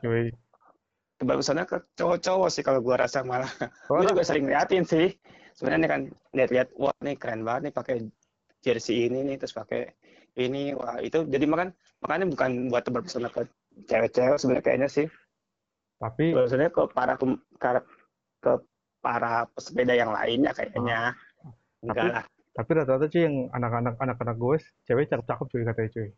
[1.17, 3.50] tebar pesona ke cowok-cowok sih kalau gua rasa malah.
[3.89, 5.10] Oh, gue juga sering liatin sih.
[5.58, 6.02] Sebenarnya kan
[6.38, 7.95] lihat-lihat wah nih keren banget nih pakai
[8.62, 9.89] jersey ini nih terus pakai
[10.38, 11.26] ini wah itu.
[11.26, 13.48] Jadi makan makanya bukan buat tebar pesona ke
[13.89, 15.08] cewek-cewek sebenarnya kayaknya sih
[15.95, 17.25] tapi Sebenarnya ke para ke,
[18.41, 18.51] ke
[18.99, 21.13] para pesepeda yang lainnya kayaknya
[21.81, 22.25] enggak Tapi- lah.
[22.55, 26.10] tapi rata-rata cuy yang anak-anak anak-anak gue cewek cakep-cakep cuy katanya cuy.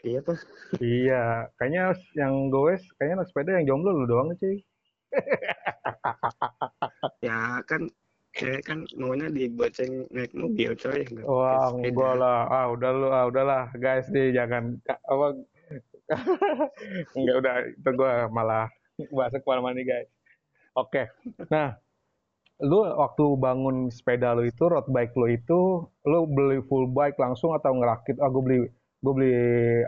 [0.00, 0.38] Iya tuh.
[0.80, 1.24] Iya,
[1.56, 4.64] kayaknya yang goes, kayaknya anak sepeda yang jomblo lu doang cuy.
[7.20, 7.88] Ya kan
[8.32, 11.04] cewek kan maunya dibonceng naik mobil coy.
[11.24, 12.40] Wah, enggak lah.
[12.48, 15.36] Ah, udah lu, ah, udahlah, guys nih jangan apa
[17.16, 18.66] enggak udah itu gua malah
[19.10, 20.08] bahasa ke mana-mana nih guys.
[20.76, 21.08] Oke.
[21.48, 21.74] Nah,
[22.60, 25.60] lu waktu bangun sepeda lu itu, road bike lu itu,
[26.04, 28.20] lu beli full bike langsung atau ngerakit?
[28.20, 28.58] Ah, gue beli,
[29.00, 29.34] gue beli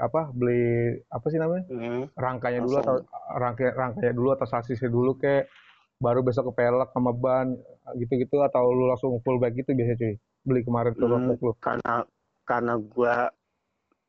[0.01, 0.33] apa?
[0.33, 1.65] Beli apa sih namanya?
[1.69, 2.03] Hmm.
[2.17, 2.97] Rangkanya dulu atau
[3.37, 5.47] rangka rangkanya dulu atau sasisnya dulu kayak
[6.03, 7.55] baru besok ke pelek sama ban
[7.95, 10.15] gitu-gitu atau lu langsung full bike gitu biasanya cuy?
[10.43, 11.53] Beli kemarin tuh Hmm, lu.
[11.63, 11.95] karena
[12.43, 13.31] karena gua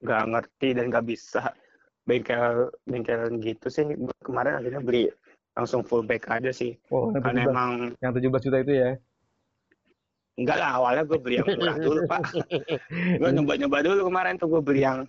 [0.02, 1.54] nggak ngerti dan nggak bisa
[2.04, 3.86] bengkel bengkel gitu sih
[4.22, 5.08] kemarin akhirnya beli
[5.54, 8.92] langsung full back aja sih Oh, yang karena 17, emang yang 17 juta itu ya.
[10.34, 12.22] enggak lah awalnya gue beli yang murah dulu pak
[13.22, 15.00] gue nyoba nyoba dulu kemarin tuh gue beli yang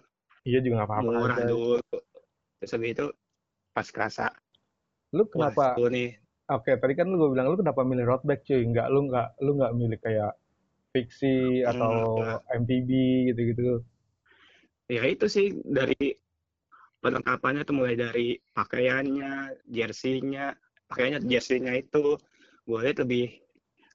[0.45, 1.09] Iya juga nggak apa-apa.
[1.09, 1.49] murah Coy.
[1.49, 1.77] dulu
[2.61, 3.07] terus habis itu
[3.73, 4.27] pas kerasa
[5.11, 5.67] Lu wah kenapa?
[5.75, 6.11] seru nih
[6.45, 8.61] Oke, tadi kan lu gue bilang lu kenapa milih road bike cuy?
[8.61, 10.37] Nggak, lu nggak, lu nggak milih kayak
[10.93, 12.45] fiksi atau Enggak.
[12.61, 12.91] MTB
[13.33, 13.81] gitu-gitu.
[14.85, 16.13] ya itu sih dari
[17.05, 20.57] perlengkapannya tuh mulai dari pakaiannya jersey-nya
[20.89, 22.17] pakaiannya jersey-nya itu
[22.65, 23.45] gue lihat lebih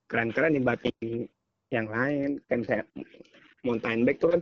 [0.05, 1.25] keren-keren dibanding
[1.73, 2.37] yang lain.
[2.45, 2.85] Kan kayak
[3.65, 4.41] mountain bike tuh kan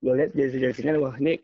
[0.00, 1.36] gue lihat jersey-jerseynya wah ini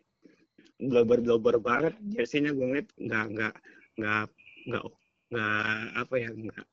[0.81, 3.53] blober-blober banget jersey-nya gue lihat nggak nggak
[4.01, 4.25] nggak
[4.65, 4.83] nggak
[5.29, 5.69] nggak
[6.01, 6.65] apa ya nggak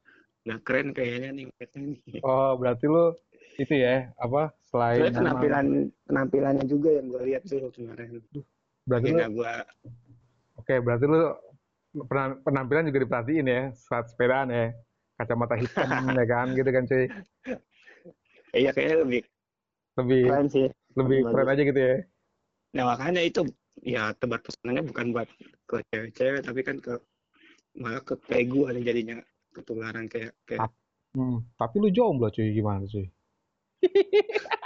[0.49, 2.21] nggak keren kayaknya nih ngeliatnya nih.
[2.25, 3.13] Oh, berarti lu
[3.61, 5.67] itu ya, apa selain Soalnya penampilan
[6.09, 8.25] penampilannya juga yang gue lihat tuh kemarin
[8.91, 9.55] berarti lu gue
[10.59, 11.19] Oke, berarti lu
[12.11, 14.75] pena- penampilan juga diperhatiin ya saat sepedaan ya.
[15.17, 17.07] Kacamata hitam ya kan, gitu kan cuy.
[18.51, 19.23] iya kayaknya lebih
[19.95, 20.67] Lebih keren sih
[20.99, 21.97] lebih keren aja gitu ya.
[22.75, 23.47] Nah makanya itu
[23.81, 25.29] ya tebar pesanannya bukan buat
[25.65, 26.95] ke cewek-cewek tapi kan ke
[27.79, 29.17] malah ke kayak gue nih jadinya
[29.55, 30.67] ketularan kayak kayak
[31.11, 33.11] Hmm, tapi lu jomblo cuy, gimana cuy?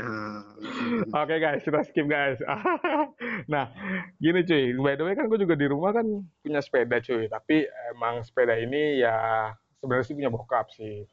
[0.00, 0.40] ya,
[1.12, 2.40] Oke guys, kita skip guys.
[3.52, 3.68] nah,
[4.16, 6.04] gini cuy, by the way kan gue juga di rumah kan
[6.40, 11.04] punya sepeda cuy, tapi emang sepeda ini ya sebenarnya sih punya bokap sih,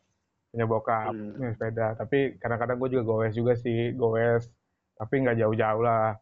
[0.49, 1.35] punya bokap Hmm.
[1.35, 1.87] punya sepeda.
[1.95, 4.47] Tapi kadang-kadang gue juga goes juga sih, goes,
[4.95, 6.15] tapi nggak jauh-jauh lah.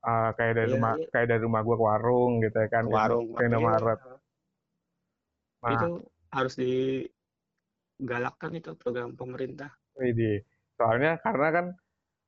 [0.00, 1.06] Ah, kayak dari Iya, rumah, iya.
[1.12, 4.00] kayak dari rumah gue ke warung gitu ya kan, ke warung ke Indomaret.
[5.60, 5.88] Nah, itu
[6.32, 10.40] harus digalakkan itu program pemerintah Widih.
[10.80, 11.66] Soalnya karena kan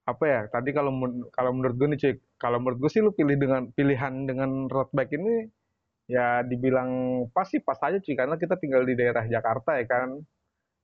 [0.02, 0.40] apa ya?
[0.50, 3.70] Tadi kalau men- kalau menurut gue nih cuy, kalau menurut gue sih lu pilih dengan
[3.70, 5.46] pilihan dengan road bike ini
[6.10, 6.90] ya dibilang
[7.30, 10.18] pas sih pas aja cuy karena kita tinggal di daerah Jakarta ya kan.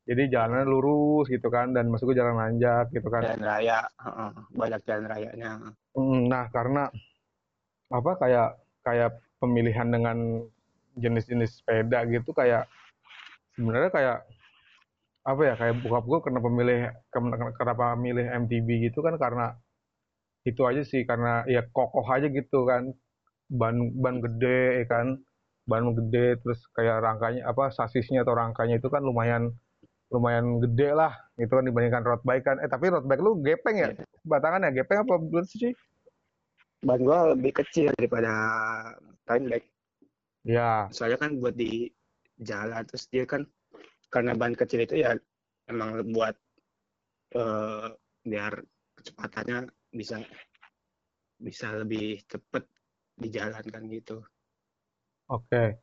[0.08, 3.28] Jadi jalannya lurus gitu kan dan masuk ke jalan nanjak gitu kan.
[3.28, 3.84] jalan raya
[4.56, 5.52] banyak jalan rayanya
[5.98, 6.88] Nah, karena
[7.92, 8.56] apa kayak
[8.88, 10.16] kayak pemilihan dengan
[10.96, 12.64] jenis-jenis sepeda gitu kayak
[13.52, 14.18] sebenarnya kayak
[15.30, 16.78] apa ya kayak bokap gue kenapa milih
[17.12, 19.46] ken- kenapa milih MTB gitu kan karena
[20.48, 22.82] itu aja sih karena ya kokoh aja gitu kan.
[23.60, 25.06] Ban ban gede ya kan.
[25.70, 29.52] Ban gede terus kayak rangkanya apa sasisnya atau rangkanya itu kan lumayan
[30.14, 32.56] lumayan gede lah gitu kan dibandingkan road bike kan.
[32.64, 33.88] Eh tapi road bike lu gepeng ya?
[34.24, 35.72] Batangan ya gepeng apa bener sih
[36.78, 38.32] ban gua lebih kecil daripada
[39.26, 39.68] time bike.
[40.46, 41.90] Ya soalnya kan buat di
[42.38, 43.42] jalan terus dia kan
[44.12, 45.12] karena ban kecil itu ya
[45.68, 46.34] emang buat
[47.36, 47.88] eh,
[48.24, 48.52] biar
[48.96, 49.58] kecepatannya
[49.94, 50.16] bisa
[51.38, 52.64] bisa lebih cepet
[53.18, 54.18] dijalankan gitu
[55.28, 55.76] Oke.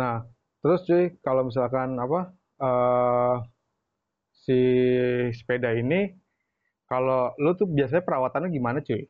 [0.00, 0.24] Nah,
[0.64, 2.20] terus cuy, kalau misalkan apa
[2.64, 3.36] eh
[4.32, 4.58] si
[5.36, 6.16] sepeda ini,
[6.88, 9.02] kalau lu tuh biasanya perawatannya gimana cuy?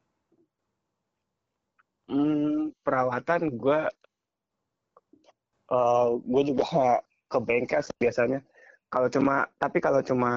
[2.11, 3.81] Hmm, perawatan gue
[5.77, 6.67] eh gue juga
[7.27, 8.41] ke bengkel sih biasanya.
[8.87, 10.31] Kalau cuma tapi kalau cuma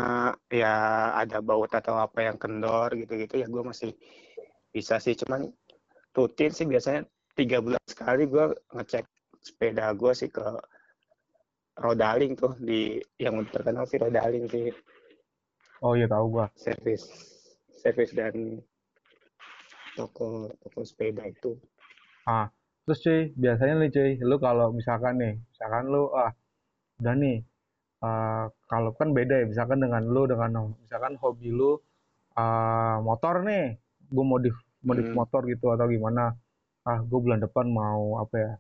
[0.49, 0.73] ya
[1.13, 3.93] ada baut atau apa yang kendor gitu-gitu ya gue masih
[4.73, 5.13] bisa sih.
[5.13, 5.49] Cuman
[6.17, 7.05] rutin sih biasanya
[7.37, 9.05] tiga bulan sekali gue ngecek
[9.39, 10.43] sepeda gue sih ke
[11.79, 14.67] Rodaling tuh di yang terkenal sih Rodaling sih.
[15.79, 16.51] Oh iya tahu gua.
[16.59, 17.07] servis
[17.79, 18.59] servis dan
[19.95, 21.55] toko toko sepeda itu.
[22.27, 22.51] Ah,
[22.83, 26.35] terus cuy, biasanya nih cuy, lu kalau misalkan nih, misalkan lu ah
[26.99, 27.35] udah nih,
[28.07, 30.51] eh, kalau kan beda ya, misalkan dengan lu dengan
[30.83, 31.71] misalkan hobi lu
[32.39, 33.63] ah, motor nih,
[34.15, 34.55] gue modif
[34.87, 35.17] modif Hmm.
[35.19, 36.23] motor gitu atau gimana?
[36.89, 38.51] Ah, gue bulan depan mau apa ya?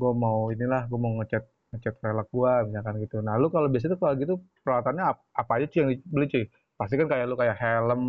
[0.00, 3.16] Gue mau inilah, gue mau ngecat ngecat velg gua misalkan gitu.
[3.26, 6.44] Nah, lu kalau biasanya tuh kalau gitu peralatannya ap- apa aja cuy yang dibeli cuy?
[6.78, 8.02] Pasti kan kayak lu kayak helm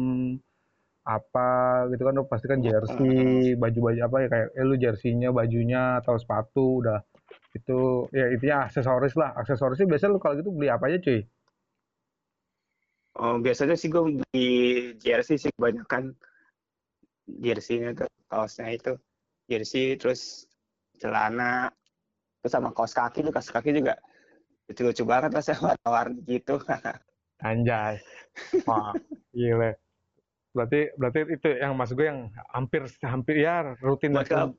[1.15, 1.49] apa
[1.91, 6.15] gitu kan lu pasti kan jersey, baju-baju apa ya kayak eh, lu jersinya, bajunya atau
[6.21, 6.97] sepatu udah
[7.55, 9.33] itu ya intinya aksesoris lah.
[9.37, 11.21] Aksesorisnya biasanya lu kalau gitu beli apa aja cuy?
[13.19, 14.49] Oh, biasanya sih gue beli
[15.01, 16.15] jersey sih kebanyakan
[17.27, 18.93] jersey-nya tuh kaosnya itu
[19.49, 20.49] jersey terus
[20.97, 21.69] celana
[22.41, 23.99] terus sama kaos kaki tuh kaos kaki juga
[24.69, 26.61] lucu lucu banget lah warna-warni gitu
[27.39, 28.03] Anjay.
[28.67, 28.91] Wah,
[29.31, 29.79] gile.
[30.51, 34.51] Berarti berarti itu yang maksud gue yang hampir hampir ya rutin buat ke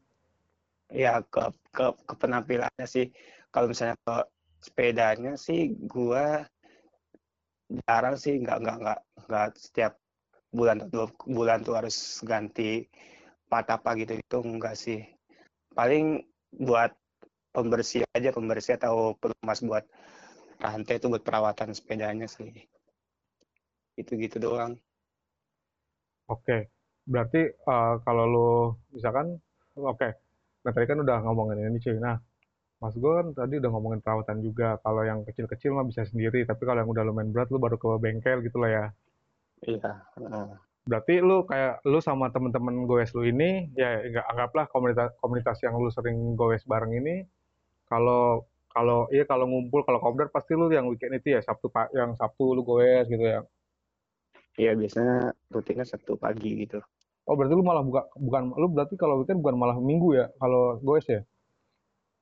[0.90, 3.10] ya ke ke ke penampilannya sih.
[3.50, 4.16] Kalau misalnya ke
[4.60, 6.26] sepedanya sih gue
[7.86, 9.00] jarang sih nggak nggak nggak
[9.30, 9.92] nggak setiap
[10.50, 12.84] bulan dua bulan tuh harus ganti
[13.46, 15.00] part apa gitu itu enggak sih.
[15.74, 16.90] Paling buat
[17.54, 19.84] pembersih aja pembersih atau pelumas buat
[20.58, 22.50] rantai itu buat perawatan sepedanya sih.
[23.98, 24.78] Itu gitu doang.
[26.30, 26.70] Oke,
[27.10, 28.50] berarti uh, kalau lu
[28.94, 29.34] misalkan,
[29.74, 30.14] oke,
[30.60, 31.96] nah tadi kan udah ngomongin ini cuy.
[31.96, 32.16] Nah,
[32.80, 34.80] Mas gue kan tadi udah ngomongin perawatan juga.
[34.80, 37.88] Kalau yang kecil-kecil mah bisa sendiri, tapi kalau yang udah lumayan berat lu baru ke
[38.00, 38.84] bengkel gitu lah ya.
[39.68, 40.56] iya uh.
[40.88, 45.76] Berarti lu kayak lu sama temen-temen goes lu ini, ya nggak anggaplah komunitas komunitas yang
[45.76, 47.28] lu sering goes bareng ini,
[47.84, 51.92] kalau kalau iya kalau ngumpul kalau kopdar pasti lu yang weekend itu ya Sabtu pak
[51.92, 53.44] yang Sabtu lu goes gitu ya.
[54.56, 56.80] Iya biasanya rutinnya Sabtu pagi gitu.
[57.30, 60.82] Oh berarti lu malah buka bukan lu berarti kalau weekend bukan malah minggu ya kalau
[60.82, 61.22] goes ya?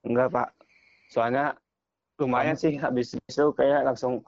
[0.04, 0.48] Enggak pak,
[1.08, 1.56] soalnya
[2.20, 4.20] lumayan sih habis itu kayak langsung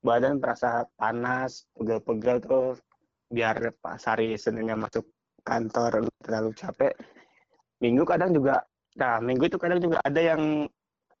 [0.00, 2.80] badan terasa panas, pegel-pegel tuh
[3.28, 5.04] biar pas hari Seninnya masuk
[5.44, 6.96] kantor terlalu capek.
[7.84, 8.64] Minggu kadang juga,
[8.96, 10.64] nah minggu itu kadang juga ada yang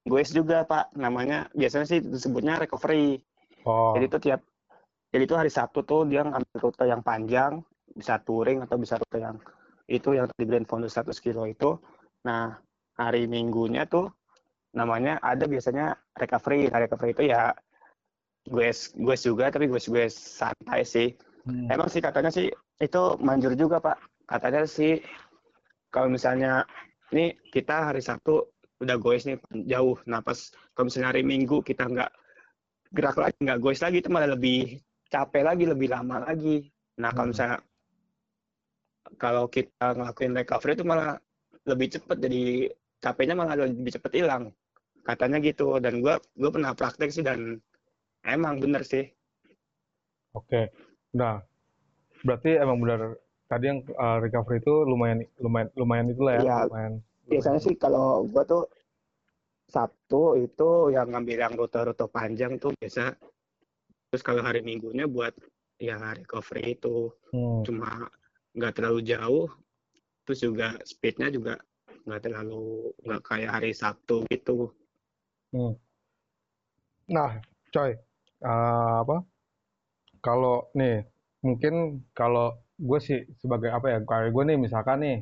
[0.08, 3.20] goes juga pak, namanya biasanya sih disebutnya recovery.
[3.68, 3.92] Oh.
[3.92, 4.40] Jadi itu tiap
[5.12, 7.60] jadi itu hari Sabtu tuh dia ngambil rute yang panjang,
[7.92, 9.36] bisa touring atau bisa rute yang
[9.90, 11.76] itu yang di Grand Fondo 100 kilo itu.
[12.24, 12.56] Nah,
[12.96, 14.08] hari Minggunya tuh
[14.72, 16.72] namanya ada biasanya recovery.
[16.72, 17.52] Nah, recovery itu ya
[18.42, 21.12] gue gue juga tapi gue gue santai sih.
[21.44, 21.68] Hmm.
[21.68, 22.48] Emang sih katanya sih
[22.80, 23.98] itu manjur juga pak.
[24.26, 25.02] Katanya sih
[25.92, 26.64] kalau misalnya
[27.12, 28.48] ini kita hari Sabtu
[28.80, 29.98] udah goes nih jauh.
[30.08, 32.10] Nah pas kalau misalnya hari Minggu kita nggak
[32.92, 34.78] gerak lagi nggak goes lagi itu malah lebih
[35.08, 36.68] capek lagi lebih lama lagi
[37.00, 37.32] nah kalau hmm.
[37.32, 37.58] misalnya
[39.18, 41.18] kalau kita ngelakuin recovery itu malah
[41.68, 42.70] lebih cepat jadi
[43.02, 44.44] capeknya malah lebih cepat hilang
[45.02, 45.78] katanya gitu.
[45.82, 47.58] Dan gue gue pernah praktek sih dan
[48.26, 49.06] emang bener sih.
[50.36, 50.70] Oke.
[51.16, 51.42] Nah
[52.22, 53.18] berarti emang benar
[53.50, 56.94] tadi yang uh, recovery itu lumayan lumayan lumayan itulah ya, ya lumayan,
[57.28, 58.64] biasanya sih kalau gue tuh
[59.72, 63.16] Sabtu itu yang ngambil yang rute-rute panjang tuh biasa.
[64.12, 65.32] Terus kalau hari minggunya buat
[65.80, 67.64] ya recovery itu hmm.
[67.64, 68.04] cuma
[68.52, 69.48] nggak terlalu jauh
[70.22, 71.58] terus juga speednya juga
[72.06, 74.70] nggak terlalu nggak kayak hari Sabtu gitu
[75.54, 75.74] hmm.
[77.10, 77.38] nah
[77.72, 77.96] coy
[78.44, 79.16] uh, apa
[80.22, 81.02] kalau nih
[81.42, 85.18] mungkin kalau gue sih sebagai apa ya kayak gue nih misalkan nih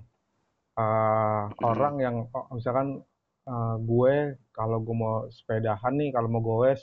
[0.77, 1.65] uh, hmm.
[1.65, 3.01] orang yang oh, misalkan
[3.49, 6.81] uh, gue kalau gue mau sepedahan nih kalau mau goes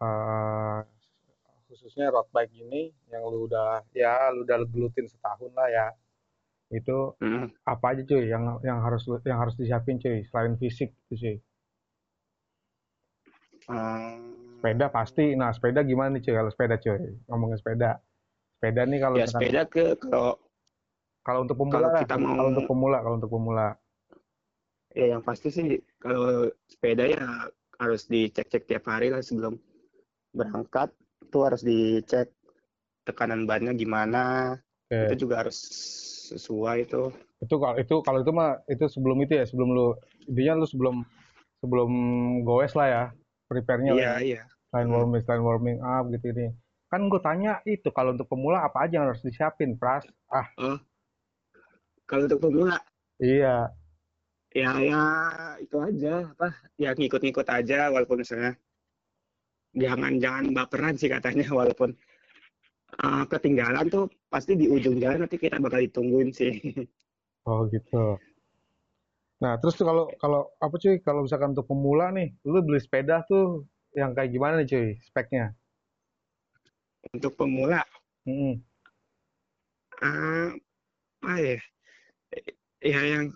[0.00, 0.84] uh,
[1.70, 5.86] khususnya road bike ini yang lu udah ya lu udah gelutin setahun lah ya.
[6.74, 7.62] Itu hmm.
[7.62, 11.36] apa aja cuy yang yang harus yang harus disiapin cuy selain fisik itu sih
[13.70, 14.58] hmm.
[14.58, 15.38] sepeda pasti.
[15.38, 17.14] Nah sepeda gimana nih cuy kalau sepeda cuy?
[17.30, 18.02] Ngomongin sepeda.
[18.58, 20.36] Sepeda nih kalau ya sepeda ke kalau
[21.22, 23.68] kalau untuk pemula kalau kita mau kalau untuk pemula kalau untuk pemula.
[24.90, 27.24] Ya yang pasti sih kalau sepeda ya
[27.78, 29.56] harus dicek-cek tiap hari lah sebelum
[30.34, 30.92] berangkat
[31.30, 32.34] itu harus dicek
[33.06, 34.58] tekanan bannya gimana.
[34.90, 35.14] Okay.
[35.14, 35.54] itu juga harus
[36.34, 37.14] sesuai itu.
[37.38, 39.86] Itu kalau itu kalau itu mah itu sebelum itu ya sebelum lu
[40.26, 40.96] intinya lu sebelum
[41.62, 41.90] sebelum
[42.42, 43.04] goes lah ya
[43.46, 44.42] prepare-nya iya iya.
[44.74, 44.94] Line hmm.
[44.98, 46.50] warming line warming up gitu ini.
[46.90, 50.02] Kan gue tanya itu kalau untuk pemula apa aja yang harus disiapin pras?
[50.26, 50.50] Ah.
[50.58, 50.78] Oh.
[52.10, 52.82] kalau untuk pemula?
[53.22, 53.70] Iya.
[54.50, 55.06] Ya ya
[55.62, 56.50] itu aja apa?
[56.74, 58.58] Ya ngikut-ngikut aja walaupun misalnya
[59.74, 61.94] jangan jangan baperan sih katanya walaupun
[62.98, 66.54] uh, ketinggalan tuh pasti di ujung jalan nanti kita bakal ditungguin sih.
[67.48, 68.20] Oh gitu.
[69.40, 73.24] Nah terus tuh kalau kalau apa cuy kalau misalkan untuk pemula nih, lu beli sepeda
[73.24, 73.64] tuh
[73.96, 75.56] yang kayak gimana nih cuy speknya?
[77.16, 77.80] Untuk pemula?
[78.28, 78.60] Hmm.
[80.04, 80.52] Uh,
[81.24, 81.58] apa ya?
[82.84, 83.32] Ya yang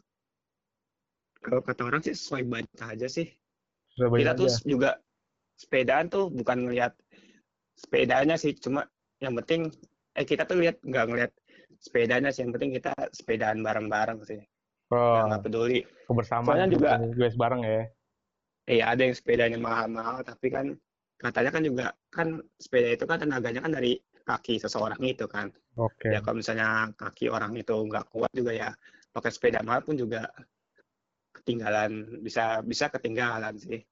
[1.40, 3.32] kalau kata orang sih sesuai budget aja sih.
[3.96, 5.00] Sesuai kita tuh juga
[5.54, 6.92] sepedaan tuh bukan ngelihat
[7.74, 8.86] sepedanya sih cuma
[9.22, 9.70] yang penting
[10.14, 11.32] eh kita tuh lihat nggak ngelihat
[11.82, 14.40] sepedanya sih yang penting kita sepedaan bareng-bareng sih.
[14.92, 15.80] Oh, nggak peduli.
[16.04, 17.82] kebersamaan soalnya juga guys bareng ya.
[18.64, 20.66] Iya ada yang sepedanya mahal-mahal tapi kan
[21.20, 22.28] katanya kan juga kan
[22.60, 25.48] sepeda itu kan tenaganya kan dari kaki seseorang itu kan.
[25.80, 26.08] Oke.
[26.08, 26.16] Okay.
[26.16, 28.70] ya kalau misalnya kaki orang itu nggak kuat juga ya
[29.12, 30.28] pakai sepeda mahal pun juga
[31.34, 33.82] ketinggalan bisa bisa ketinggalan sih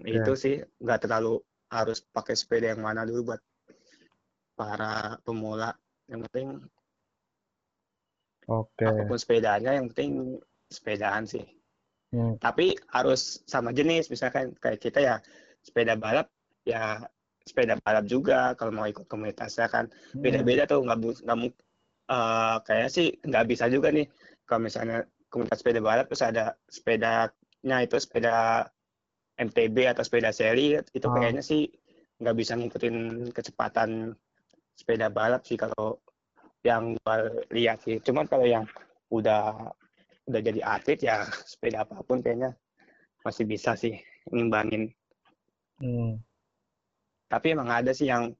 [0.00, 0.20] Okay.
[0.20, 1.38] Itu sih nggak terlalu
[1.70, 3.40] harus pakai sepeda yang mana dulu buat
[4.54, 5.74] para pemula.
[6.10, 6.48] Yang penting
[8.44, 8.84] Oke.
[8.84, 8.88] Okay.
[8.92, 10.36] Apa pun sepedanya yang penting
[10.68, 11.44] sepedaan sih.
[12.12, 12.36] Hmm.
[12.38, 15.16] Tapi harus sama jenis misalkan kayak kita ya
[15.64, 16.28] sepeda balap
[16.68, 17.00] ya
[17.44, 20.22] sepeda balap juga kalau mau ikut komunitasnya kan Hmm.
[20.24, 21.38] beda-beda tuh nggak nggak
[22.12, 24.06] eh, kayaknya sih nggak bisa juga nih
[24.44, 28.68] kalau misalnya komunitas sepeda balap terus ada sepedanya itu sepeda
[29.34, 31.14] MTB atau sepeda seri itu Ah.
[31.18, 31.66] kayaknya sih
[32.22, 32.96] nggak bisa ngikutin
[33.34, 34.14] kecepatan
[34.74, 35.98] sepeda balap sih kalau
[36.62, 38.64] yang gua lihat sih cuman kalau yang
[39.10, 39.70] udah
[40.24, 42.54] udah jadi atlet ya sepeda apa pun kayaknya
[43.22, 43.98] masih bisa sih
[44.30, 44.90] ngimbangin
[45.74, 46.22] Hmm.
[47.26, 48.30] tapi emang ada sih yang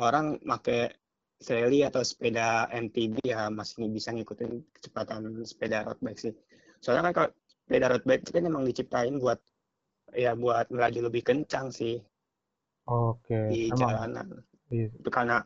[0.00, 0.88] orang pakai
[1.36, 6.32] seri atau sepeda MTB ya masih bisa ngikutin kecepatan sepeda road bike sih.
[6.80, 7.30] Soalnya kan kalau
[7.68, 9.36] sepeda road bike itu kan emang diciptain buat
[10.16, 12.00] ya buat melaju lebih kencang sih
[12.86, 14.26] Oke, di emang jalanan.
[14.72, 14.88] iya.
[14.98, 15.38] Itu karena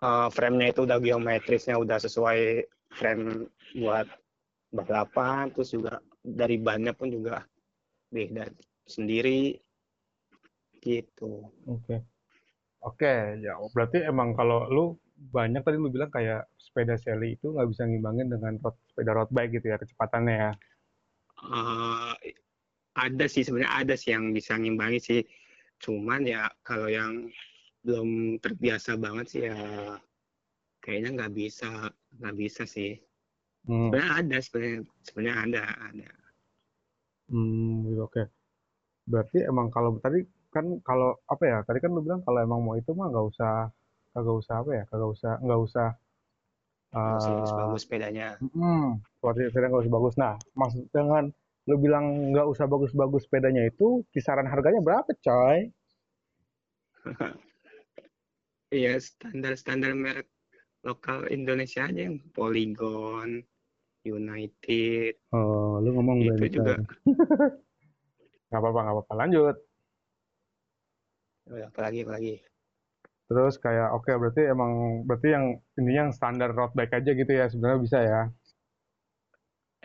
[0.00, 2.64] uh, frame-nya itu udah geometrisnya udah sesuai
[2.96, 4.06] frame buat
[4.72, 7.44] balapan, terus juga dari bannya pun juga
[8.14, 8.48] beda
[8.86, 9.56] sendiri
[10.84, 11.50] gitu.
[11.66, 11.96] Oke.
[12.86, 14.84] Oke, ya berarti emang kalau lu
[15.34, 19.30] banyak tadi lu bilang kayak sepeda seli itu nggak bisa ngimbangin dengan road, sepeda road
[19.32, 20.50] bike gitu ya kecepatannya ya.
[21.42, 22.14] eh
[23.04, 25.20] ada sih sebenarnya ada sih yang bisa ngimbangi sih
[25.84, 27.12] cuman ya kalau yang
[27.84, 29.56] belum terbiasa banget sih ya
[30.82, 31.70] kayaknya nggak bisa
[32.18, 32.90] nggak bisa sih
[33.66, 36.10] Hmm, sebenarnya ada sebenarnya sebenarnya ada ada
[37.30, 38.22] hmm, gitu, oke.
[39.10, 40.20] Berarti emang kalau tadi
[40.54, 41.58] kan kalau apa ya?
[41.66, 43.52] Tadi kan lu bilang kalau emang mau itu mah nggak usah
[44.14, 44.84] kagak usah apa ya?
[44.90, 45.88] Kagak usah nggak usah
[46.96, 48.86] Nggak usah eh bagus-bagus sepedanya mm,
[49.20, 50.14] sepeda sepeda nggak usah bagus.
[50.22, 51.24] Nah, maksud dengan
[51.66, 55.70] lu bilang nggak usah bagus-bagus sepedanya itu kisaran harganya berapa, coy?
[58.78, 60.30] iya standar-standar merek
[60.86, 63.42] lokal Indonesia aja yang Polygon
[64.06, 66.78] United Oh, lu ngomong itu juga
[68.46, 69.12] Nggak apa-apa, nggak apa-apa.
[69.18, 69.56] Lanjut.
[71.50, 72.34] Oh, apalagi apalagi
[73.26, 77.50] Terus kayak oke berarti emang berarti yang intinya yang standar road bike aja gitu ya
[77.50, 78.22] sebenarnya bisa ya.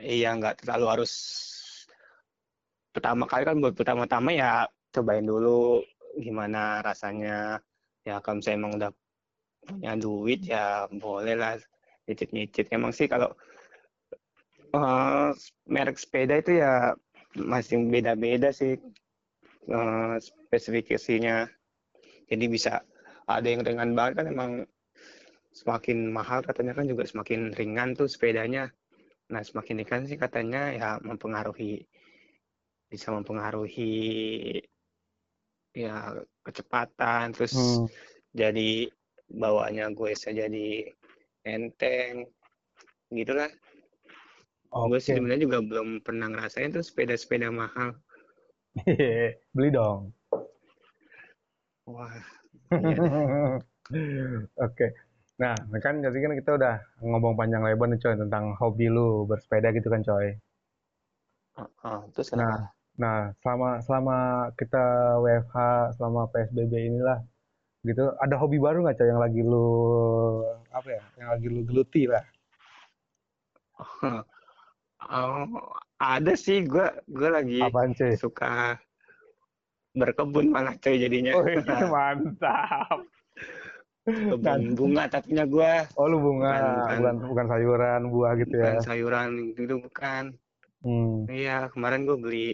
[0.02, 1.12] iya nggak terlalu harus
[2.92, 4.52] pertama kali kan buat pertama-tama ya
[4.92, 5.80] cobain dulu
[6.20, 7.60] gimana rasanya.
[8.04, 8.92] Ya kalau misalnya emang udah
[9.62, 11.56] punya duit ya boleh lah
[12.06, 12.68] nyicip-nyicip.
[12.74, 13.32] Emang sih kalau
[14.76, 15.30] eh,
[15.68, 16.96] merek sepeda itu ya
[17.40, 18.76] masih beda-beda sih
[19.72, 21.48] eh, spesifikasinya.
[22.32, 22.84] Jadi bisa
[23.28, 24.52] ada yang ringan banget kan emang
[25.52, 28.72] semakin mahal katanya kan juga semakin ringan tuh sepedanya.
[29.32, 31.88] Nah semakin ringan sih katanya ya mempengaruhi
[32.92, 34.60] bisa mempengaruhi
[35.72, 37.88] ya kecepatan terus Hmm.
[38.36, 38.92] jadi
[39.32, 40.92] bawaannya gue bisa jadi
[41.48, 42.28] enteng
[43.16, 43.48] gitulah
[44.72, 45.00] gue Oke.
[45.00, 47.96] sih sebenarnya juga belum pernah ngerasain tuh sepeda-sepeda mahal
[49.56, 50.12] Beli dong.
[51.88, 52.12] wah
[52.72, 53.00] iya.
[54.64, 54.96] Oke.
[55.42, 59.76] Nah, kan jadi kan kita udah ngomong panjang lebar nih coy tentang hobi lu bersepeda
[59.76, 60.38] gitu kan coy.
[61.60, 62.72] Oh, oh, terus kenapa nah
[63.42, 64.18] selama selama
[64.56, 64.84] kita
[65.20, 65.58] WFH
[65.96, 67.20] selama PSBB inilah
[67.82, 69.70] gitu ada hobi baru nggak coy yang lagi lu
[70.70, 72.24] apa ya yang lagi lu geluti lah?
[75.12, 75.50] Oh,
[75.98, 78.78] ada sih gue gue lagi apaan suka
[79.92, 81.34] berkebun malah coy jadinya.
[81.36, 81.58] Oh iya,
[81.92, 83.02] mantap.
[84.02, 86.98] Kebun bunga tapinya gue oh lu bunga Bukan- bukan.
[87.02, 88.64] bukan- bukan sayuran buah gitu ya?
[88.72, 90.24] Bukan sayuran gitu bukan.
[90.82, 91.30] Hmm.
[91.30, 92.50] iya kemarin gue beli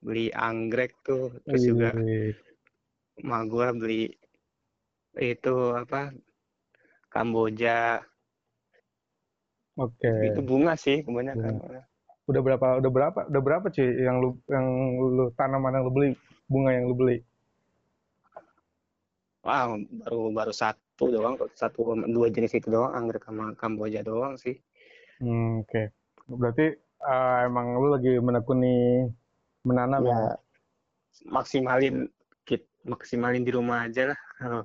[0.00, 2.36] beli anggrek tuh terus juga Wih.
[3.20, 4.02] emak gue beli
[5.16, 6.12] itu apa
[7.16, 8.04] Kamboja.
[9.80, 10.12] Oke.
[10.32, 11.64] Itu bunga sih kebanyakan.
[12.28, 14.66] Udah berapa udah berapa udah berapa cuy yang lu yang
[15.00, 16.10] lu tanaman yang lu beli?
[16.44, 17.24] Bunga yang lu beli?
[19.40, 24.60] Wah baru baru satu doang satu dua jenis itu doang anggrek sama Kamboja doang sih.
[25.24, 25.88] Hmm, oke.
[26.28, 29.08] Berarti eh, emang lu lagi menekuni
[29.66, 30.14] menanam ya.
[30.14, 30.34] ya.
[31.26, 32.06] Maksimalin
[32.46, 34.20] kit maksimalin di rumah aja lah.
[34.38, 34.62] Kalau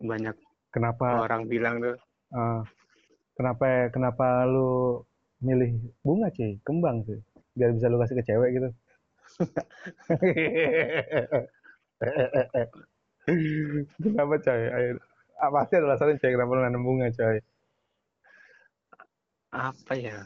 [0.00, 0.36] banyak
[0.72, 1.28] kenapa?
[1.28, 1.96] orang bilang tuh.
[2.32, 2.60] Eh,
[3.36, 5.04] kenapa kenapa lu
[5.44, 6.56] milih bunga cuy?
[6.64, 7.20] Kembang sih
[7.52, 8.68] biar bisa lu kasih ke cewek gitu.
[14.02, 14.98] Kenapa coy Ayo.
[15.38, 17.38] Ah, pasti ada alasannya coy kenapa lu nanam bunga coy
[19.52, 20.18] apa ya?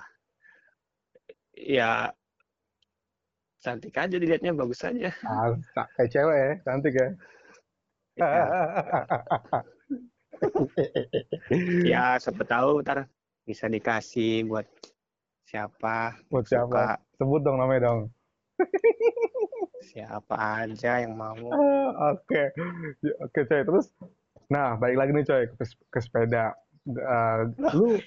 [1.59, 2.15] Ya
[3.61, 5.11] cantik aja dilihatnya bagus aja.
[5.25, 7.09] Ah, tak- kayak cewek ya cantik ya.
[8.17, 8.29] Ya,
[11.93, 13.09] ya siapa tahu ntar
[13.45, 14.65] bisa dikasih buat
[15.45, 16.17] siapa?
[16.33, 16.65] Buat suka.
[16.65, 16.83] Siapa
[17.21, 18.01] sebut dong namanya dong.
[19.85, 21.37] Siapa aja yang mau.
[22.13, 22.53] Oke
[23.25, 23.87] oke coy terus?
[24.53, 26.53] Nah balik lagi nih coy ke, ke sepeda
[26.87, 27.39] Eh,
[27.75, 27.99] lu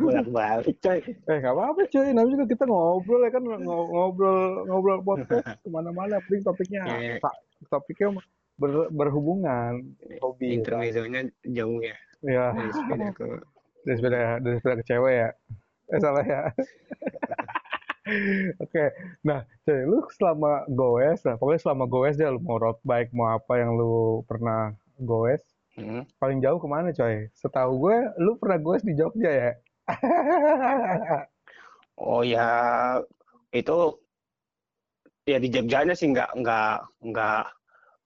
[0.00, 0.98] bolak balik coy.
[1.04, 2.08] Eh nggak apa-apa coy.
[2.08, 6.80] Namanya juga kita ngobrol ya kan Ngo- ngobrol ngobrol podcast ke mana-mana penting topiknya.
[6.88, 7.20] Iya.
[7.20, 7.36] ta-
[7.68, 8.16] topiknya
[8.56, 9.92] ber- berhubungan
[10.24, 10.56] hobi kan?
[10.56, 11.96] intermezzonya jauh ya.
[12.24, 13.26] Ya dari sepeda ke
[13.84, 15.28] dari sepeda dari sepeda ke cewek ya?
[15.92, 16.42] Eh salah ya?
[18.60, 18.84] Oke.
[19.24, 23.32] Nah coy lu selama goes nah pokoknya selama goes deh lu mau road bike mau
[23.32, 25.44] apa yang lu pernah goes
[25.74, 26.06] Hmm.
[26.22, 27.26] paling jauh ke mana coy?
[27.34, 29.50] Setahu gue lu pernah goes di Jogja ya?
[31.94, 32.46] Oh ya
[33.54, 33.94] itu
[35.24, 37.44] ya di Jogjanya sih nggak nggak nggak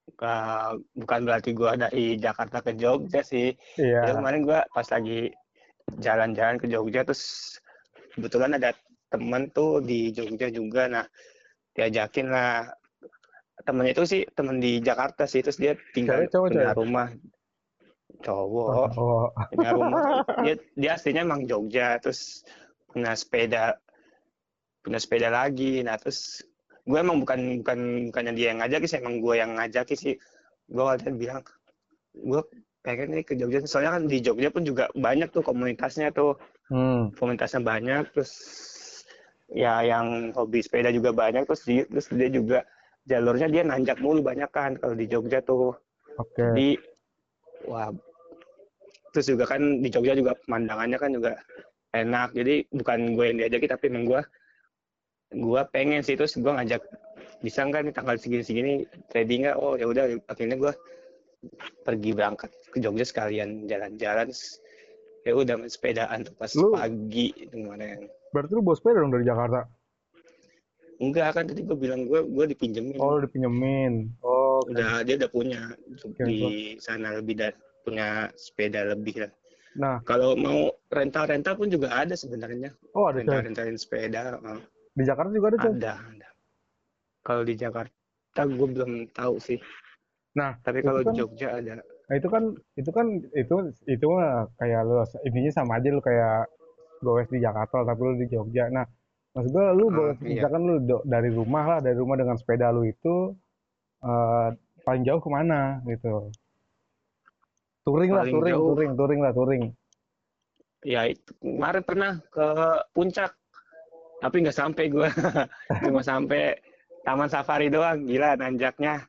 [0.08, 0.62] nggak
[0.92, 3.56] bukan berarti gua dari Jakarta ke Jogja sih.
[3.80, 4.04] Iya.
[4.04, 5.32] Jadi kemarin gua pas lagi
[6.04, 7.56] jalan-jalan ke Jogja terus
[8.12, 8.76] kebetulan ada
[9.08, 10.84] temen tuh di Jogja juga.
[10.88, 11.04] Nah
[11.72, 12.68] diajakin lah.
[13.58, 16.78] Temennya itu sih temen di Jakarta sih terus dia tinggal Cewek, cowok, punya cewek?
[16.78, 17.08] rumah
[18.22, 18.68] cowok.
[18.98, 20.00] Oh punya rumah
[20.42, 22.42] dia dia aslinya emang Jogja terus
[22.90, 23.78] punya sepeda
[24.82, 25.82] punya sepeda lagi.
[25.84, 26.42] Nah terus
[26.88, 27.78] gue emang bukan bukan
[28.10, 30.14] bukannya dia yang ngajak sih emang gue yang ngajak sih.
[30.68, 31.44] Gue waktu itu bilang
[32.16, 32.40] gue
[32.82, 33.62] pengen nih ke Jogja.
[33.68, 36.38] Soalnya kan di Jogja pun juga banyak tuh komunitasnya tuh.
[36.68, 37.08] Hmm.
[37.16, 38.28] komunitasnya banyak terus
[39.48, 41.48] ya yang hobi sepeda juga banyak.
[41.48, 42.58] Terus dia, terus dia juga
[43.08, 45.72] jalurnya dia nanjak mulu banyak kan kalau di Jogja tuh.
[46.20, 46.44] Oke.
[46.44, 46.68] Jadi
[47.64, 47.88] wah
[49.12, 51.32] terus juga kan di Jogja juga pemandangannya kan juga
[51.94, 52.36] enak.
[52.36, 54.20] Jadi bukan gue yang diajakin tapi emang gue
[55.36, 56.14] gue pengen sih.
[56.16, 56.82] Terus gue ngajak
[57.40, 58.72] bisa nggak nih tanggal segini-segini
[59.12, 59.56] trading nggak?
[59.56, 60.04] Oh ya udah.
[60.28, 60.72] Akhirnya gue
[61.86, 64.28] pergi berangkat ke Jogja sekalian jalan-jalan.
[65.26, 68.08] Ya udah sepedaan tuh pas Lu- pagi kemarin.
[68.32, 69.60] Berarti lu bawa sepeda dong dari Jakarta?
[70.98, 72.98] Enggak kan tadi gue bilang gue gue dipinjemin.
[72.98, 74.10] Oh dipinjemin.
[74.20, 75.62] Oh udah dia udah punya.
[76.02, 77.54] Oke, di sana lebih dan
[77.88, 79.32] punya sepeda lebih lah
[79.78, 82.72] nah Kalau mau rental-rental pun juga ada sebenarnya.
[82.92, 84.58] oh ada Rental-rentalin sepeda uh,
[84.92, 86.28] di Jakarta juga ada coy ada, ada.
[87.22, 89.58] Kalau di Jakarta gue belum tahu sih.
[90.34, 91.74] Nah, Tapi kalau kan- di Jogja ada.
[91.78, 92.42] Nah itu kan
[92.74, 96.48] itu kan itu itu mah kayak lu intinya sama aja lu kayak
[96.98, 98.72] goes di Jakarta tapi lu di Jogja.
[98.72, 98.88] Nah
[99.36, 100.40] maksud gua lu Ah, goes iya.
[100.40, 103.36] misalkan lu do- dari rumah lah dari rumah dengan sepeda lu itu
[104.00, 104.48] eh,
[104.82, 106.32] paling jauh ke mana gitu?
[107.88, 108.66] Touring lah touring jauh.
[108.68, 109.62] touring touring lah touring.
[110.84, 112.46] Ya itu kemarin pernah ke
[112.92, 113.32] puncak.
[114.20, 115.08] Tapi nggak sampai gue.
[115.88, 116.52] Cuma sampai
[117.00, 118.04] Taman Safari doang.
[118.04, 119.00] Gila nanjaknya.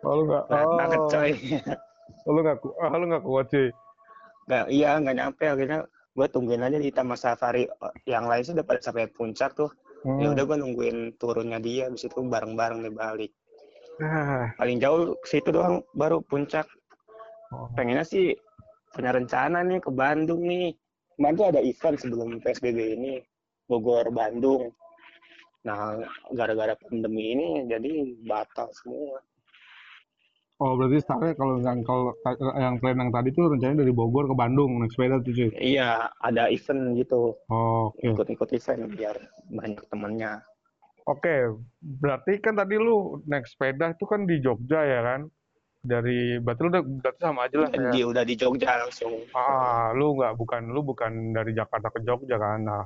[0.00, 1.32] Oh lu nggak Berat banget oh, coy.
[2.32, 3.68] lu nggak oh, lu nggak kuat cuy.
[4.48, 5.44] Nggak, iya nggak nyampe.
[5.44, 5.80] Akhirnya
[6.16, 7.68] gue tungguin aja di Taman Safari.
[8.08, 9.68] Yang lain sih pada sampai puncak tuh.
[10.00, 10.20] Hmm.
[10.20, 11.92] Ya udah gue nungguin turunnya dia.
[11.92, 13.32] Habis itu bareng-bareng nih balik.
[14.02, 16.83] Ah, paling jauh situ doang baru puncak oh.
[17.74, 18.34] Pengennya sih
[18.94, 20.74] punya rencana nih ke Bandung nih
[21.16, 23.12] kemarin tuh ada event sebelum PSBB ini
[23.66, 24.70] Bogor Bandung
[25.64, 25.96] nah
[26.36, 27.92] gara-gara pandemi ini jadi
[28.24, 29.18] batal semua
[30.62, 32.14] Oh berarti startnya kalau yang kalau
[32.54, 35.50] yang plan yang tadi tuh rencananya dari Bogor ke Bandung naik sepeda tuh cuy.
[35.58, 38.14] iya ada event gitu Oh, Oke.
[38.14, 39.18] ikut-ikut event biar
[39.50, 40.46] banyak temennya
[41.04, 41.52] Oke,
[41.82, 45.20] berarti kan tadi lu naik sepeda itu kan di Jogja ya kan?
[45.84, 49.92] Dari berarti lu udah berarti sama aja lah kayak dia udah di Jogja langsung ah
[49.92, 52.64] lu nggak bukan lu bukan dari Jakarta ke Jogja kan?
[52.64, 52.84] Nah,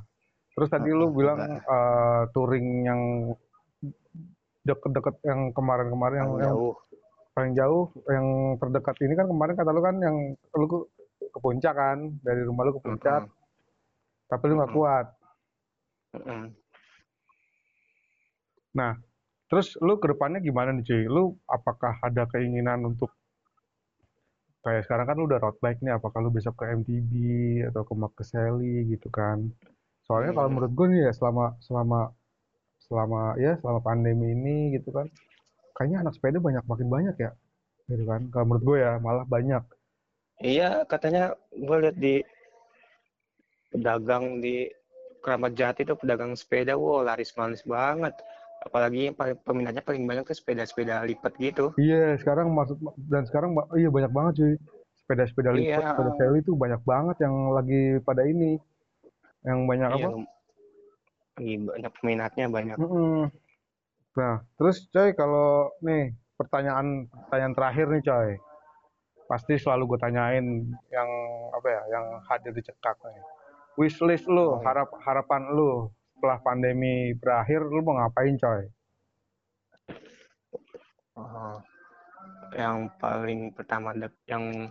[0.50, 1.62] terus tadi lu Ah, bilang enggak.
[1.62, 3.00] eh, touring yang
[4.66, 6.74] deket-deket yang kemarin-kemarin yang, yang jauh
[7.32, 8.26] paling jauh yang
[8.58, 10.78] terdekat ini kan kemarin kata lu kan yang lu ke,
[11.30, 14.26] ke puncak kan dari rumah lu ke puncak Mm-mm.
[14.26, 14.82] tapi lu nggak Mm-mm.
[14.82, 15.06] kuat.
[16.18, 16.42] Mm-mm.
[18.74, 18.92] Nah,
[19.48, 21.02] terus lu ke depannya gimana nih cuy?
[21.08, 23.10] Lu apakah ada keinginan untuk
[24.64, 27.12] kayak sekarang kan lu udah road bike nih, apakah lu besok ke MTB
[27.72, 29.38] atau ke Makeseli gitu kan?
[30.06, 30.54] Soalnya kalau Hmm.
[30.54, 32.00] menurut gue nih ya selama selama
[32.86, 35.06] selama ya selama pandemi ini gitu kan,
[35.76, 37.30] kayaknya anak sepeda banyak makin banyak ya,
[37.88, 38.20] gitu kan?
[38.32, 39.62] Kalau menurut gue ya malah banyak.
[40.38, 42.14] Iya, katanya gue lihat di
[43.72, 44.70] pedagang di
[45.22, 48.14] Keramat Jati itu pedagang sepeda, wow laris manis banget.
[48.58, 49.14] Apalagi
[49.46, 51.70] peminatnya paling banyak ke sepeda-sepeda lipat gitu.
[51.78, 54.54] Iya, sekarang maksud dan sekarang iya banyak banget cuy.
[54.98, 55.90] Sepeda-sepeda lipat, Iya.
[55.94, 58.58] sepeda seli tuh banyak banget yang lagi pada ini.
[59.46, 59.98] Yang banyak apa?
[59.98, 60.08] Iya,
[61.38, 62.76] lagi banyak peminatnya banyak.
[62.76, 63.30] Mm-mm.
[64.18, 68.30] Nah, terus coy kalau nih pertanyaan pertanyaan terakhir nih coy.
[69.28, 70.46] Pasti selalu gue tanyain
[70.90, 71.10] yang
[71.54, 73.22] apa ya, yang hadir di cekak nih.
[73.78, 74.66] Wishlist lu, Oh, iya.
[74.74, 75.86] harap harapan lu
[76.18, 78.66] setelah pandemi berakhir lu mau ngapain coy?
[81.14, 81.62] Oh,
[82.58, 84.66] yang paling pertama dek, yang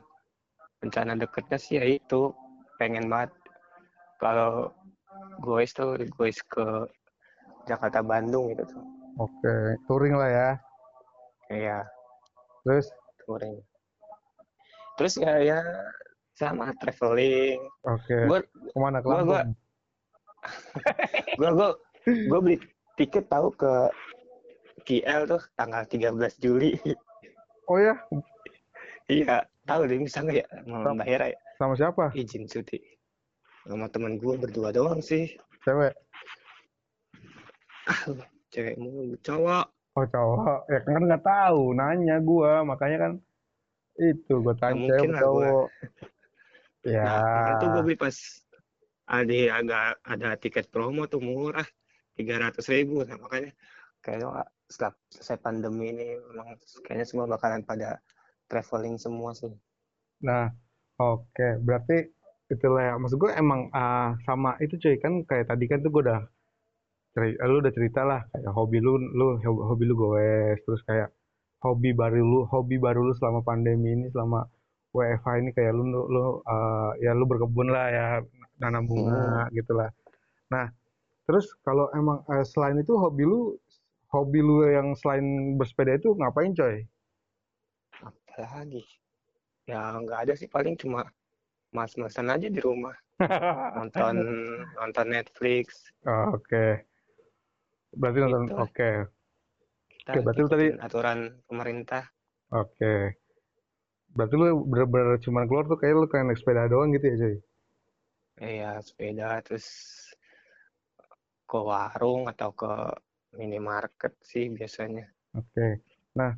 [0.84, 2.36] rencana deketnya sih ya itu
[2.76, 3.32] pengen banget
[4.20, 4.76] kalau
[5.40, 6.68] gue tuh gue ke
[7.64, 8.84] Jakarta Bandung gitu tuh.
[9.24, 10.50] Oke, touring lah ya.
[11.48, 11.80] Iya,
[12.68, 12.92] Terus,
[13.24, 13.56] touring.
[15.00, 15.60] Terus ya ya
[16.36, 17.56] sama traveling.
[17.88, 19.56] oke, Gue ke mana ke gua- gua- Lampung?
[21.36, 21.70] Gue gue
[22.28, 22.58] gue beli
[22.96, 23.74] tiket tahu ke
[24.84, 26.72] KL tuh tanggal 13 Juli.
[27.68, 28.00] Oh ya,
[29.12, 32.06] iya, tahu deh bisa nggak ya mau Sama- bayar ya sama siapa?
[32.16, 32.80] izin cuti.
[33.68, 35.36] Sama temen gue berdua doang sih.
[35.68, 35.92] Cewek?
[38.54, 39.68] Cewek mulu, cowok.
[39.98, 43.12] Oh cowok, ya kan nggak tahu, nanya gua, makanya kan
[43.98, 45.68] itu gua tanya mungkin cewek lah cowok.
[46.86, 48.16] Ya, Nah, itu gue beli pas
[49.08, 51.66] ada agak ada tiket promo tuh murah
[52.14, 53.56] tiga ratus ribu nah makanya.
[54.04, 58.00] Kayaknya setelah selesai pandemi ini memang kayaknya semua bakalan pada
[58.52, 59.52] traveling semua sih.
[60.24, 60.52] Nah
[61.00, 62.12] oke, berarti
[62.48, 64.96] itulah ya, maksud gue emang ah, sama itu cuy.
[65.00, 66.22] Kan kayak tadi kan tuh gua udah
[67.16, 68.22] cerita, lu udah cerita lah.
[68.32, 71.10] Kayak hobi lu, lu hobi lu goes, terus kayak
[71.64, 74.48] hobi baru lu, hobi baru lu selama pandemi ini, selama
[74.96, 78.06] WFH ini kayak lu, lu, lu, ah, ya lu berkebun lah ya,
[78.58, 79.90] nanam bunga gitu lah.
[80.50, 80.72] Nah,
[81.26, 83.54] terus kalau emang eh, selain itu hobi lu,
[84.10, 86.88] hobi lu yang selain bersepeda itu ngapain coy?
[87.98, 88.86] apalagi
[89.66, 91.04] ya nggak ada sih paling cuma
[91.74, 92.94] mas-masan aja di rumah
[93.78, 94.16] nonton
[94.78, 96.86] nonton Netflix Oh, Oke,
[97.92, 98.56] berarti nonton, Gitu.
[98.56, 98.92] oke,
[99.98, 101.20] kita Oke, berarti tadi- aturan
[101.50, 102.04] pemerintah
[102.48, 103.18] oke.
[104.18, 107.36] Berarti lu bener-bener cuman keluar tuh kayak lu kayak naik sepeda doang gitu ya coy?
[108.38, 109.66] ya sepeda terus
[111.50, 112.72] ke warung atau ke
[113.34, 115.86] minimarket sih biasanya Oke.
[116.18, 116.34] Nah,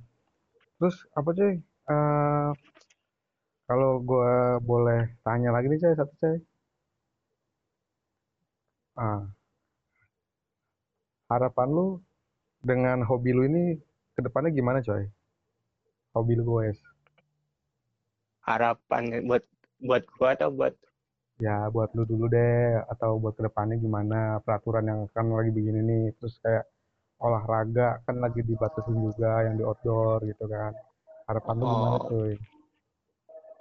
[0.76, 1.56] terus apa cuy?
[1.92, 2.50] Eh,
[3.64, 6.38] kalau gua boleh tanya lagi nih coy, satu coy.
[9.00, 9.24] Ah,
[11.32, 11.88] harapan lu
[12.60, 13.80] dengan hobi lu ini
[14.16, 15.08] ke depannya gimana coy?
[16.12, 16.89] Hobi lu guys.
[18.50, 19.44] Harapannya buat
[19.88, 20.74] buat gua atau buat
[21.46, 25.80] Ya buat lu dulu deh, atau buat ke depannya gimana peraturan yang kan lagi begini
[25.90, 26.04] nih.
[26.18, 26.66] Terus kayak
[27.26, 30.72] olahraga kan lagi dibatasin juga yang di outdoor gitu kan.
[31.28, 32.10] Harapan lu gimana Oh.
[32.10, 32.34] cuy?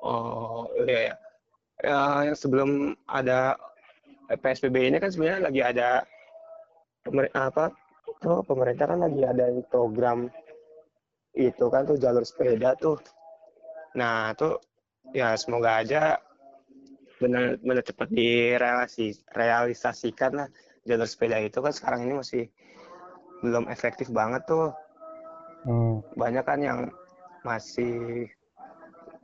[0.03, 1.17] oh iya ya
[1.79, 2.71] Ya, yang sebelum
[3.07, 3.55] ada
[4.29, 5.89] PSBB ini kan sebenarnya lagi ada
[7.05, 7.65] pemer- apa
[8.23, 10.19] tuh pemerintah kan lagi ada program
[11.39, 12.99] itu kan tuh jalur sepeda tuh
[13.99, 14.59] nah tuh
[15.17, 16.21] ya semoga aja
[17.19, 20.49] benar-benar cepat direalisasi realisasikan lah.
[20.87, 22.45] Jalur sepeda itu kan sekarang ini masih
[23.45, 24.73] belum efektif banget tuh.
[25.67, 26.79] Hmm, banyak kan yang
[27.43, 28.31] masih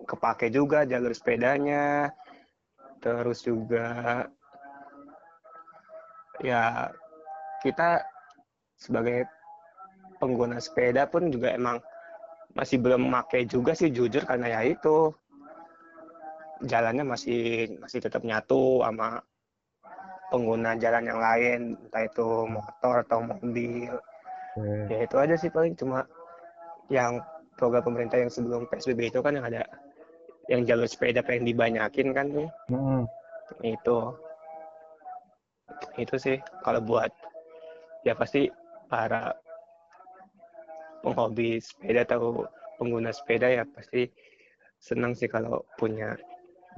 [0.04, 2.12] kepake juga jalur sepedanya.
[3.00, 4.28] Terus juga
[6.42, 6.90] ya
[7.62, 8.02] kita
[8.76, 9.24] sebagai
[10.18, 11.78] pengguna sepeda pun juga emang
[12.54, 15.10] masih belum pakai juga sih jujur karena ya itu
[16.62, 19.18] jalannya masih masih tetap nyatu sama
[20.30, 23.94] pengguna jalan yang lain entah itu motor atau mobil.
[24.54, 24.86] Oke.
[24.90, 25.74] ya itu aja sih paling.
[25.74, 26.06] Cuma
[26.90, 27.18] yang
[27.58, 29.62] program pemerintah yang sebelum PSBB itu kan yang ada
[30.50, 32.48] yang jalur sepeda pengen dibanyakin kan tuh.
[32.70, 33.02] Hmm,
[33.62, 33.98] itu.
[35.98, 36.38] Itu sih.
[36.62, 37.10] Kalau buat
[38.04, 38.50] ya pasti
[38.86, 39.32] para
[41.00, 42.44] penghobi sepeda atau
[42.76, 44.08] pengguna sepeda ya pasti
[44.80, 46.16] senang sih kalau punya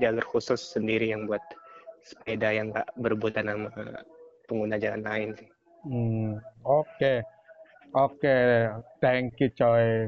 [0.03, 1.43] jalur khusus sendiri yang buat
[2.07, 3.69] sepeda yang nggak berebutan sama
[4.47, 5.49] pengguna jalan lain sih.
[5.87, 7.15] hmm, oke.
[7.97, 8.69] Oke,
[9.01, 10.05] thank you coy.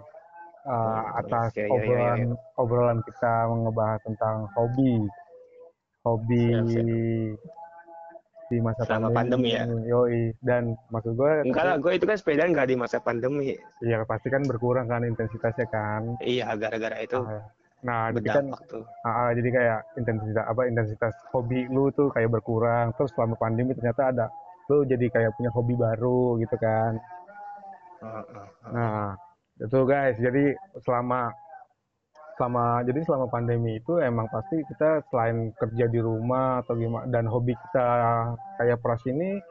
[0.69, 2.21] Uh, atas Ya, ya, ya, ya, obrolan
[2.61, 4.95] obrolan kita ngebahas tentang hobi.
[6.05, 6.87] Hobi Siap, siap.
[8.49, 9.65] di masa Selama pandemi ya?
[9.65, 10.37] Yoi.
[10.45, 13.57] Dan maksud gue Enggak lah, gue itu kan sepeda nggak di masa pandemi.
[13.81, 16.21] ya pasti kan berkurang kan intensitasnya kan.
[16.21, 17.17] Iya, gara-gara itu
[17.87, 18.83] Nah, jadi kan tuh.
[19.07, 22.91] ah, ah, jadi kayak intensitas apa intensitas hobi lu tuh kayak berkurang.
[22.99, 24.27] Terus selama pandemi ternyata ada
[24.67, 26.99] lu jadi kayak punya hobi baru gitu kan.
[28.03, 28.47] Heeh.
[28.75, 29.15] Nah,
[29.63, 30.19] itu guys.
[30.19, 31.31] Jadi selama
[32.39, 37.27] selama jadi selama pandemi itu emang pasti kita selain kerja di rumah atau gimana dan
[37.27, 37.89] hobi kita
[38.63, 39.43] kayak pras ini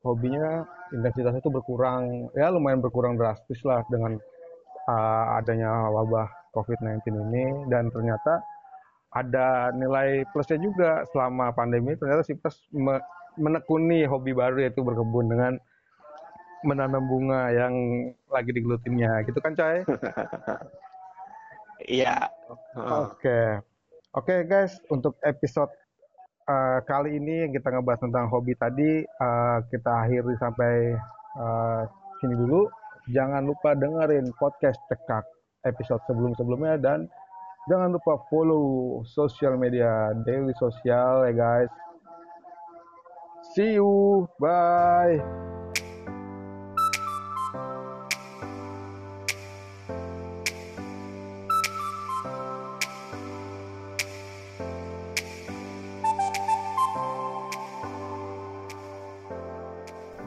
[0.00, 4.16] hobinya intensitasnya itu berkurang ya lumayan berkurang drastis lah dengan
[4.88, 8.42] uh, adanya wabah COVID-19 ini dan ternyata
[9.10, 12.34] ada nilai plusnya juga selama pandemi ternyata si
[12.74, 13.02] me-
[13.38, 15.52] menekuni hobi baru yaitu berkebun dengan
[16.62, 17.74] menanam bunga yang
[18.28, 19.82] lagi digelutinnya gitu kan coy
[21.88, 22.28] Iya.
[22.76, 23.64] Oke.
[24.12, 25.70] Oke guys, untuk episode
[26.44, 30.92] uh, kali ini yang kita ngebahas tentang hobi tadi uh, kita akhiri sampai
[31.38, 31.88] uh,
[32.20, 32.68] sini dulu.
[33.08, 35.24] Jangan lupa dengerin podcast cekak
[35.64, 37.08] episode sebelum-sebelumnya dan
[37.68, 41.72] jangan lupa follow sosial media daily sosial ya guys.
[43.56, 44.28] See you.
[44.38, 45.18] Bye.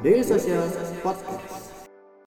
[0.04, 0.68] Daily Social
[1.00, 1.63] Podcast.